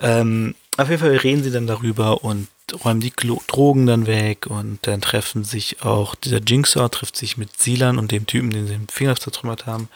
[0.00, 2.48] Ähm, auf jeden Fall reden sie dann darüber und
[2.84, 7.60] räumen die Drogen dann weg und dann treffen sich auch, dieser Jinxer trifft sich mit
[7.60, 9.88] Silan und dem Typen, den sie den Finger zertrümmert haben,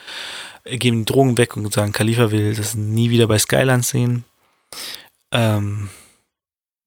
[0.64, 4.24] geben die Drogen weg und sagen, Khalifa will das nie wieder bei Skylands sehen.
[5.30, 5.88] Ähm,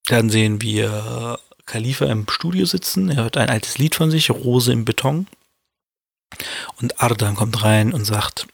[0.07, 3.09] Dann sehen wir Khalifa im Studio sitzen.
[3.09, 5.27] Er hört ein altes Lied von sich, Rose im Beton.
[6.81, 8.47] Und Ardan kommt rein und sagt,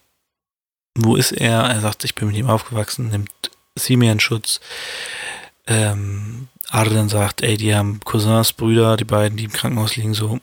[0.95, 1.61] wo ist er?
[1.63, 3.51] Er sagt, ich bin mit ihm aufgewachsen, nimmt
[3.82, 4.59] Simi in Schutz.
[5.67, 10.39] Ähm, Ardan sagt, ey, die haben Cousins, Brüder, die beiden, die im Krankenhaus liegen, so.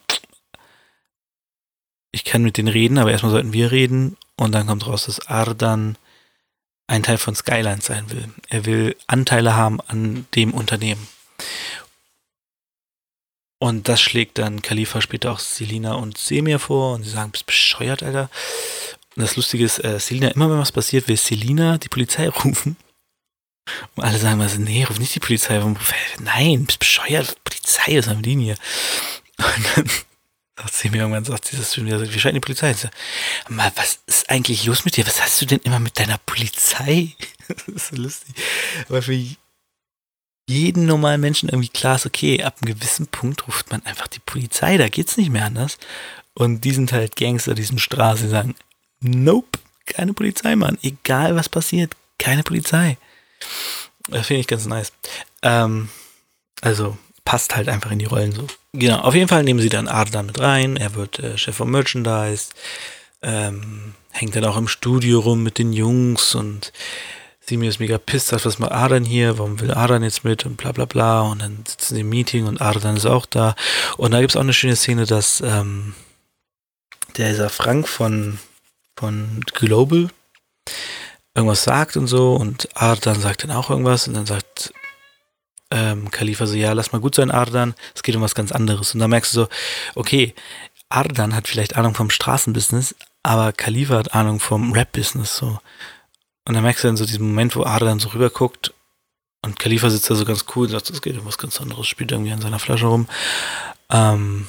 [2.12, 4.16] Ich kann mit denen reden, aber erstmal sollten wir reden.
[4.36, 5.96] Und dann kommt raus, dass Ardan
[6.86, 8.28] ein Teil von Skyline sein will.
[8.48, 11.06] Er will Anteile haben an dem Unternehmen.
[13.58, 17.46] Und das schlägt dann Khalifa später auch Selina und Semir vor und sie sagen, bist
[17.46, 18.30] bescheuert, Alter.
[19.16, 22.76] Und das Lustige ist, äh, Selina, immer wenn was passiert, will Selina die Polizei rufen.
[23.94, 25.62] Und alle sagen so, nee, ruf nicht die Polizei.
[26.20, 28.56] Nein, bist bescheuert, Polizei ist am Linie.
[29.38, 29.90] Und dann
[30.56, 32.74] sagt sie mir irgendwann, sagt sie das schon wieder, wir schalten die Polizei.
[32.74, 32.88] So,
[33.48, 35.06] mal, was ist eigentlich los mit dir?
[35.06, 37.14] Was hast du denn immer mit deiner Polizei?
[37.48, 38.34] das ist so lustig.
[38.88, 39.18] Aber für
[40.48, 44.20] jeden normalen Menschen irgendwie klar ist, okay, ab einem gewissen Punkt ruft man einfach die
[44.20, 45.78] Polizei, da geht's nicht mehr anders.
[46.34, 48.54] Und die sind halt Gangster, die sind Straße, die sagen,
[49.00, 50.78] nope, keine Polizei, Mann.
[50.82, 52.96] Egal was passiert, keine Polizei.
[54.08, 54.92] Das finde ich ganz nice.
[55.42, 55.88] Ähm,
[56.60, 58.46] also passt halt einfach in die Rollen so.
[58.72, 60.76] Genau, auf jeden Fall nehmen sie dann Adler mit rein.
[60.76, 62.50] Er wird äh, Chef von Merchandise.
[63.20, 66.72] Ähm, hängt dann auch im Studio rum mit den Jungs und
[67.40, 70.56] Simi ist mega pisst, sagt, was macht Ardan hier, warum will Ardan jetzt mit und
[70.56, 73.56] bla bla bla und dann sitzen sie im Meeting und Ardan ist auch da
[73.96, 75.94] und da gibt es auch eine schöne Szene, dass ähm,
[77.16, 78.38] der dieser Frank von,
[78.96, 80.08] von Global
[81.38, 84.72] irgendwas sagt und so und Ardan sagt dann auch irgendwas und dann sagt
[85.70, 88.92] ähm, Khalifa so, ja, lass mal gut sein, Ardan, es geht um was ganz anderes
[88.94, 89.48] und dann merkst du so,
[89.94, 90.34] okay,
[90.88, 95.58] Ardan hat vielleicht Ahnung vom Straßenbusiness, aber Khalifa hat Ahnung vom Rap-Business so
[96.46, 98.74] und dann merkst du dann so diesen Moment, wo Ada dann so rüber guckt
[99.44, 101.86] und Khalifa sitzt da so ganz cool und sagt, es geht um was ganz anderes,
[101.86, 103.06] spielt irgendwie an seiner Flasche rum.
[103.90, 104.48] Ähm,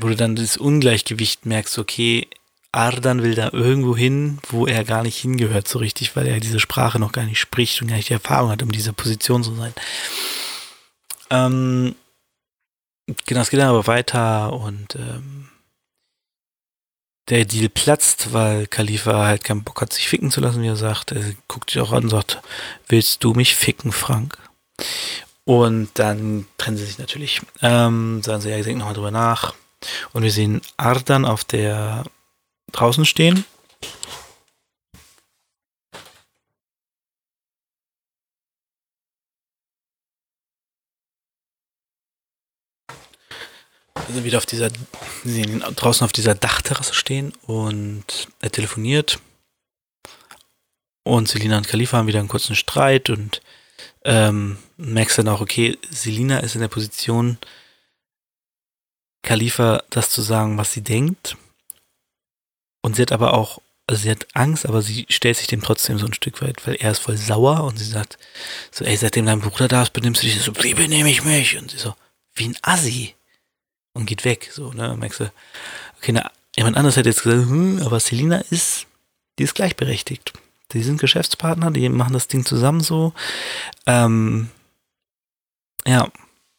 [0.00, 2.28] wo du dann das Ungleichgewicht merkst, okay,
[2.72, 6.58] Ardan will da irgendwo hin, wo er gar nicht hingehört so richtig, weil er diese
[6.58, 9.54] Sprache noch gar nicht spricht und gar nicht die Erfahrung hat, um diese Position zu
[9.54, 9.74] sein.
[11.30, 11.94] Ähm,
[13.26, 15.48] genau, es geht dann aber weiter und ähm,
[17.28, 20.76] der Deal platzt, weil Khalifa halt keinen Bock hat, sich ficken zu lassen, wie er
[20.76, 21.12] sagt.
[21.12, 22.40] Er guckt sich auch an und sagt,
[22.88, 24.38] willst du mich ficken, Frank?
[25.44, 27.42] Und dann trennen sie sich natürlich.
[27.60, 29.54] Ähm, sagen sie, ja, ich denke nochmal drüber nach.
[30.12, 32.04] Und wir sehen Ardan auf der
[32.72, 33.44] draußen stehen
[44.12, 44.70] sind wieder auf dieser,
[45.76, 49.18] draußen auf dieser Dachterrasse stehen und er telefoniert.
[51.04, 53.42] Und Selina und Khalifa haben wieder einen kurzen Streit und
[54.04, 57.38] ähm, merkst dann auch, okay, Selina ist in der Position,
[59.22, 61.36] Khalifa das zu sagen, was sie denkt.
[62.82, 65.98] Und sie hat aber auch, also sie hat Angst, aber sie stellt sich dem trotzdem
[65.98, 68.18] so ein Stück weit, weil er ist voll sauer und sie sagt
[68.70, 71.56] so, ey, seitdem dein Bruder da ist, benimmst du dich so, wie benehme ich mich?
[71.56, 71.94] Und sie so,
[72.34, 73.14] wie ein Assi
[73.94, 74.50] und geht weg.
[74.52, 74.96] So, ne?
[74.96, 75.32] Merkst du,
[75.98, 78.86] okay, na, jemand anderes hätte jetzt gesagt, hm, aber Selina ist,
[79.38, 80.32] die ist gleichberechtigt.
[80.72, 83.12] Die sind Geschäftspartner, die machen das Ding zusammen so.
[83.86, 84.50] Ähm,
[85.86, 86.08] ja,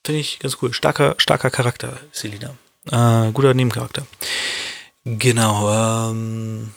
[0.06, 0.74] finde ich ganz cool.
[0.74, 2.56] Starker, starker Charakter, Selina.
[2.91, 4.06] Äh, guter Nebencharakter.
[5.06, 6.74] Genau, ähm,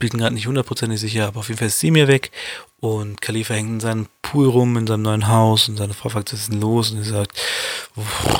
[0.00, 2.32] bin gerade nicht hundertprozentig sicher, aber auf jeden Fall ist sie mir weg
[2.80, 6.32] und Khalifa hängt in seinem Pool rum, in seinem neuen Haus und seine Frau fragt,
[6.32, 6.90] was ist denn los?
[6.90, 7.40] Und er sagt,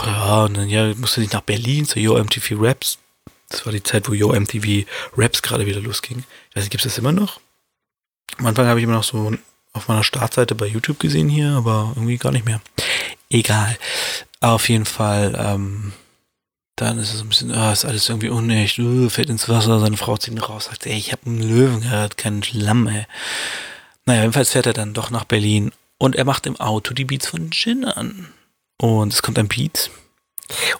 [0.06, 2.98] ja, und dann, ja, musst du nicht nach Berlin zu Yo MTV Raps.
[3.48, 6.24] Das war die Zeit, wo Yo MTV Raps gerade wieder losging.
[6.50, 7.40] Ich weiß nicht, gibt es das immer noch?
[8.38, 9.32] Am Anfang habe ich immer noch so
[9.72, 12.60] auf meiner Startseite bei YouTube gesehen hier, aber irgendwie gar nicht mehr.
[13.28, 13.76] Egal.
[14.40, 15.92] Auf jeden Fall, ähm,
[16.76, 19.96] dann ist es ein bisschen, ah, ist alles irgendwie unecht, uh, fällt ins Wasser, seine
[19.96, 23.06] Frau zieht ihn raus, sagt, ey, ich habe einen Löwen gehört, keinen Schlamm, ey.
[24.06, 27.26] Naja, jedenfalls fährt er dann doch nach Berlin und er macht im Auto die Beats
[27.26, 28.28] von Jin an.
[28.78, 29.90] Und es kommt ein Beat.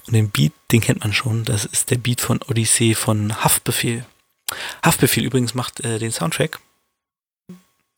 [0.07, 1.45] Und den Beat, den kennt man schon.
[1.45, 4.07] Das ist der Beat von Odyssee von Haftbefehl.
[4.83, 6.59] Haftbefehl übrigens macht äh, den Soundtrack.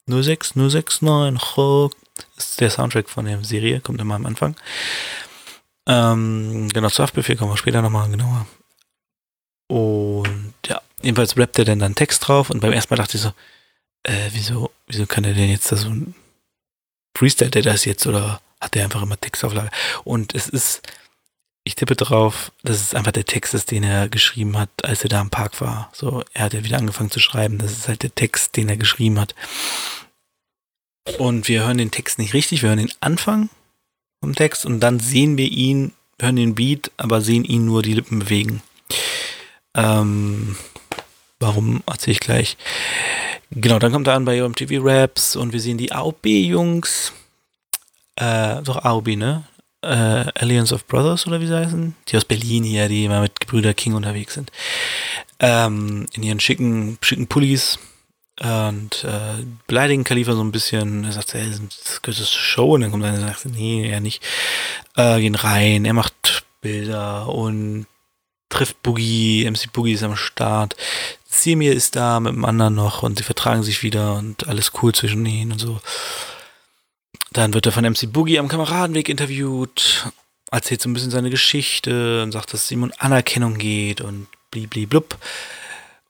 [0.06, 1.96] 06069
[2.36, 4.56] ist der Soundtrack von der Serie, kommt immer am Anfang.
[5.86, 8.46] Ähm, genau, zu Haftbefehl kommen wir später nochmal genauer.
[9.68, 13.22] Und ja, jedenfalls rappt er dann dann Text drauf und beim ersten Mal dachte ich
[13.22, 13.32] so,
[14.04, 16.14] äh, wieso, wieso kann er denn jetzt da so ein
[17.16, 19.70] Freestyle der das jetzt oder hat er einfach immer Textauflage?
[20.04, 20.82] Und es ist,
[21.64, 25.08] ich tippe drauf, dass es einfach der Text ist, den er geschrieben hat, als er
[25.08, 25.90] da im Park war.
[25.92, 27.58] So, er hat ja wieder angefangen zu schreiben.
[27.58, 29.34] Das ist halt der Text, den er geschrieben hat.
[31.18, 33.50] Und wir hören den Text nicht richtig, wir hören den Anfang
[34.22, 37.92] vom Text und dann sehen wir ihn, hören den Beat, aber sehen ihn nur die
[37.92, 38.62] Lippen bewegen.
[39.74, 40.56] Ähm,
[41.40, 42.56] warum erzähle ich gleich.
[43.50, 47.12] Genau, dann kommt er an bei MTV Raps und wir sehen die AOB-Jungs.
[48.14, 49.42] Äh, doch AOB, ne?
[49.82, 51.96] Äh, Alliance of Brothers oder wie sie heißen?
[52.06, 54.52] Die aus Berlin hier, die immer mit Gebrüder King unterwegs sind.
[55.40, 57.80] Ähm, in ihren schicken, schicken Pullis
[58.42, 61.04] und äh, beleidigen Khalifa so ein bisschen.
[61.04, 62.74] Er sagt, hey, das gehört zur Show.
[62.74, 64.22] Und dann kommt einer und sagt, nee, er nicht.
[64.96, 67.86] Äh, gehen rein, er macht Bilder und
[68.48, 70.74] trifft Boogie, MC Boogie ist am Start.
[71.24, 74.92] Semir ist da mit dem anderen noch und sie vertragen sich wieder und alles cool
[74.92, 75.80] zwischen ihnen und so.
[77.30, 80.10] Dann wird er von MC Boogie am Kameradenweg interviewt,
[80.50, 84.26] erzählt so ein bisschen seine Geschichte und sagt, dass es ihm um Anerkennung geht und
[84.50, 85.16] blub.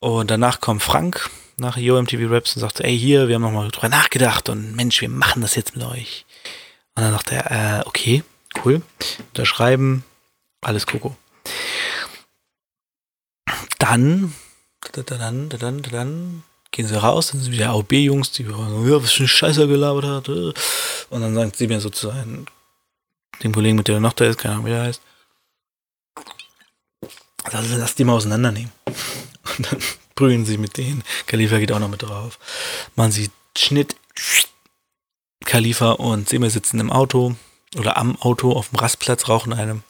[0.01, 3.71] Und danach kommt Frank nach Yo MTV Raps und sagt, ey, hier, wir haben nochmal
[3.71, 6.25] drüber nachgedacht und Mensch, wir machen das jetzt mit euch.
[6.95, 8.25] Und dann sagt er, äh, okay,
[8.65, 8.83] cool,
[9.29, 10.05] unterschreiben,
[10.61, 11.17] alles Koko.
[13.79, 14.35] Dann,
[14.93, 16.43] dann, dann, dann,
[16.73, 20.05] gehen sie raus, dann sind wieder AOB-Jungs, die sagen, ja, was für ein Scheiße gelabert
[20.05, 20.29] hat.
[20.29, 20.53] Äh.
[21.11, 22.47] Und dann sagt sie mir sozusagen,
[23.43, 25.03] dem Kollegen, mit dem er noch da ist, keine Ahnung, wie er heißt,
[27.45, 28.73] also lass die mal auseinandernehmen.
[29.59, 29.81] Und dann
[30.23, 31.03] prügeln sie mit denen.
[31.27, 32.39] Khalifa geht auch noch mit drauf.
[32.95, 33.97] Man sieht Schnitt,
[35.45, 37.35] Khalifa und Semir sitzen im Auto
[37.77, 39.83] oder am Auto auf dem Rastplatz, rauchen einem.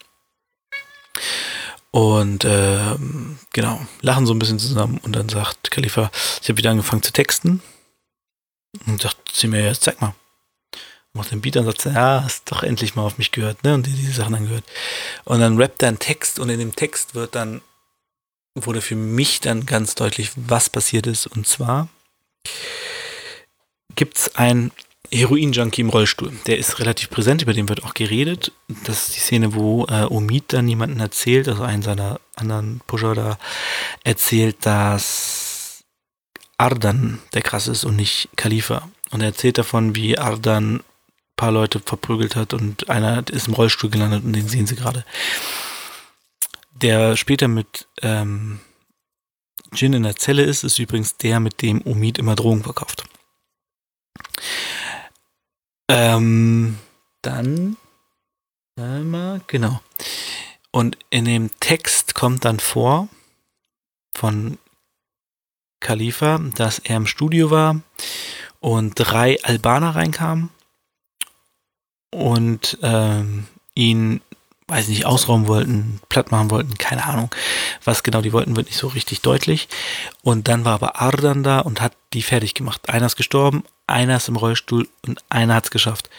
[1.91, 2.95] Und äh,
[3.51, 6.09] genau, lachen so ein bisschen zusammen und dann sagt Khalifa,
[6.41, 7.61] ich habe wieder angefangen zu texten.
[8.87, 10.15] Und sagt, zieh mir jetzt, zeig mal.
[11.13, 13.75] Macht den Beat und sagt, ja, hast doch endlich mal auf mich gehört, ne?
[13.75, 14.63] Und die, die Sachen angehört.
[15.25, 17.61] Und dann rappt er einen Text und in dem Text wird dann,
[18.55, 21.27] wurde für mich dann ganz deutlich, was passiert ist.
[21.27, 21.89] Und zwar
[23.95, 24.71] gibt's ein
[25.11, 26.31] Heroin-Junkie im Rollstuhl.
[26.47, 28.51] Der ist relativ präsent, über den wird auch geredet.
[28.85, 33.13] Das ist die Szene, wo äh, Omid dann jemanden erzählt, also einen seiner anderen Pusher
[33.13, 33.37] da
[34.03, 35.83] erzählt, dass
[36.57, 38.89] Ardan der krass ist und nicht Khalifa.
[39.11, 40.83] Und er erzählt davon, wie Ardan ein
[41.35, 45.05] paar Leute verprügelt hat und einer ist im Rollstuhl gelandet und den sehen sie gerade.
[46.75, 48.59] Der später mit ähm,
[49.73, 53.05] Jin in der Zelle ist, ist übrigens der, mit dem Omid immer Drogen verkauft.
[55.87, 56.77] Ähm,
[57.21, 57.77] dann,
[58.75, 59.81] einmal, genau.
[60.71, 63.07] Und in dem Text kommt dann vor
[64.15, 64.57] von
[65.79, 67.81] Khalifa, dass er im Studio war
[68.59, 70.49] und drei Albaner reinkamen
[72.11, 74.21] und ähm, ihn,
[74.67, 77.29] weiß nicht, ausrauben wollten, platt machen wollten, keine Ahnung.
[77.83, 79.67] Was genau die wollten, wird nicht so richtig deutlich.
[80.21, 82.89] Und dann war aber Ardan da und hat die fertig gemacht.
[82.89, 86.09] Einer ist gestorben, einer ist im Rollstuhl und einer hat es geschafft.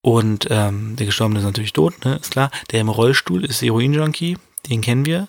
[0.00, 2.16] Und ähm, der Gestorbene ist natürlich tot, ne?
[2.16, 2.50] ist klar.
[2.70, 4.38] Der im Rollstuhl ist Heroin-Junkie,
[4.68, 5.28] den kennen wir.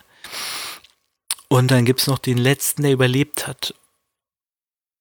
[1.47, 3.73] Und dann gibt es noch den letzten, der überlebt hat.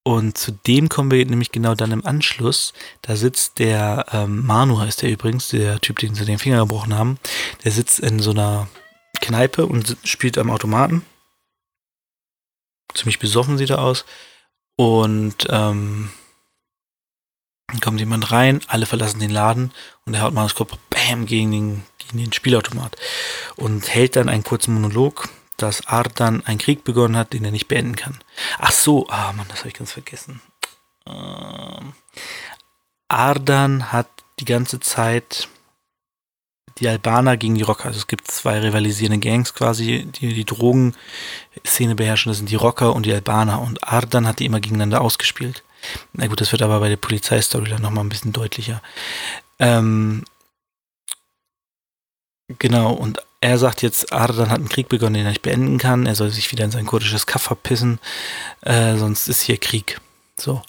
[0.04, 2.72] Und zu dem kommen wir nämlich genau dann im Anschluss.
[3.02, 6.94] Da sitzt der, ähm, Manu heißt der übrigens, der Typ, den sie den Finger gebrochen
[6.94, 7.18] haben.
[7.64, 8.68] Der sitzt in so einer
[9.20, 11.04] Kneipe und spielt am Automaten.
[12.94, 14.06] Ziemlich besoffen sieht er aus.
[14.76, 16.10] Und ähm,
[17.66, 19.72] dann kommt jemand rein, alle verlassen den Laden
[20.06, 22.96] und er haut mal das Kopf bam gegen den, gegen den Spielautomat
[23.56, 27.68] und hält dann einen kurzen Monolog, dass Ardan einen Krieg begonnen hat, den er nicht
[27.68, 28.18] beenden kann.
[28.58, 30.40] Ach so, ah Mann, das habe ich ganz vergessen.
[31.06, 31.92] Ähm,
[33.08, 34.08] Ardan hat
[34.40, 35.48] die ganze Zeit
[36.78, 37.86] die Albaner gegen die Rocker.
[37.86, 42.30] Also es gibt zwei rivalisierende Gangs quasi, die die Drogenszene beherrschen.
[42.30, 43.60] Das sind die Rocker und die Albaner.
[43.60, 45.64] Und Ardan hat die immer gegeneinander ausgespielt.
[46.12, 48.82] Na gut, das wird aber bei der Polizeistory dann nochmal ein bisschen deutlicher.
[49.58, 50.24] Ähm,
[52.58, 56.06] genau, und er sagt jetzt, Ardan hat einen Krieg begonnen, den er nicht beenden kann.
[56.06, 58.00] Er soll sich wieder in sein kurdisches Kaff verpissen,
[58.62, 60.00] äh, sonst ist hier Krieg.
[60.38, 60.62] So.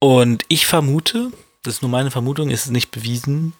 [0.00, 1.30] Und ich vermute,
[1.62, 3.52] das ist nur meine Vermutung, ist nicht bewiesen,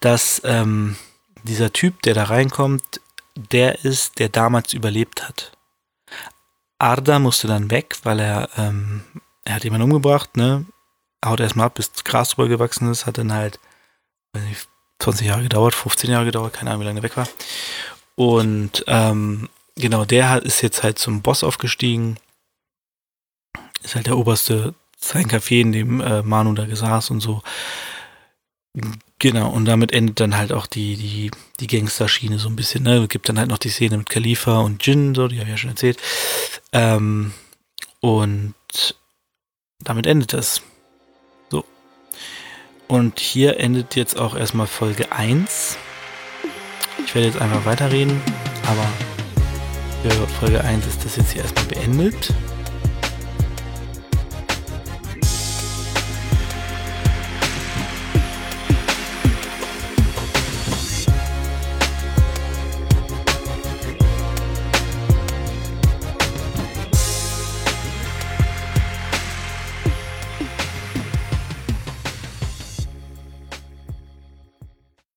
[0.00, 0.96] dass ähm,
[1.44, 3.00] dieser Typ, der da reinkommt,
[3.36, 5.52] der ist, der damals überlebt hat.
[6.78, 9.02] Arda musste dann weg, weil er, ähm,
[9.44, 10.66] er hat jemanden umgebracht, ne?
[11.24, 13.58] Haut erstmal ab, bis Gras drüber gewachsen ist, hat dann halt,
[14.98, 17.28] 20 Jahre gedauert, 15 Jahre gedauert, keine Ahnung, wie lange er weg war.
[18.16, 22.18] Und ähm, genau, der hat, ist jetzt halt zum Boss aufgestiegen.
[23.82, 27.42] Ist halt der oberste, sein Café, in dem äh, Manu da gesaß und so.
[29.20, 33.02] Genau, und damit endet dann halt auch die, die, die Gangster-Schiene so ein bisschen, ne?
[33.02, 35.50] Es gibt dann halt noch die Szene mit Khalifa und Jin, so, die habe ich
[35.50, 35.98] ja schon erzählt.
[36.72, 37.32] Ähm,
[38.00, 38.54] und
[39.80, 40.62] damit endet das.
[42.88, 45.76] Und hier endet jetzt auch erstmal Folge 1.
[47.04, 48.18] Ich werde jetzt einfach weiterreden,
[48.66, 48.86] aber
[50.02, 52.32] für Folge 1 ist das jetzt hier erstmal beendet.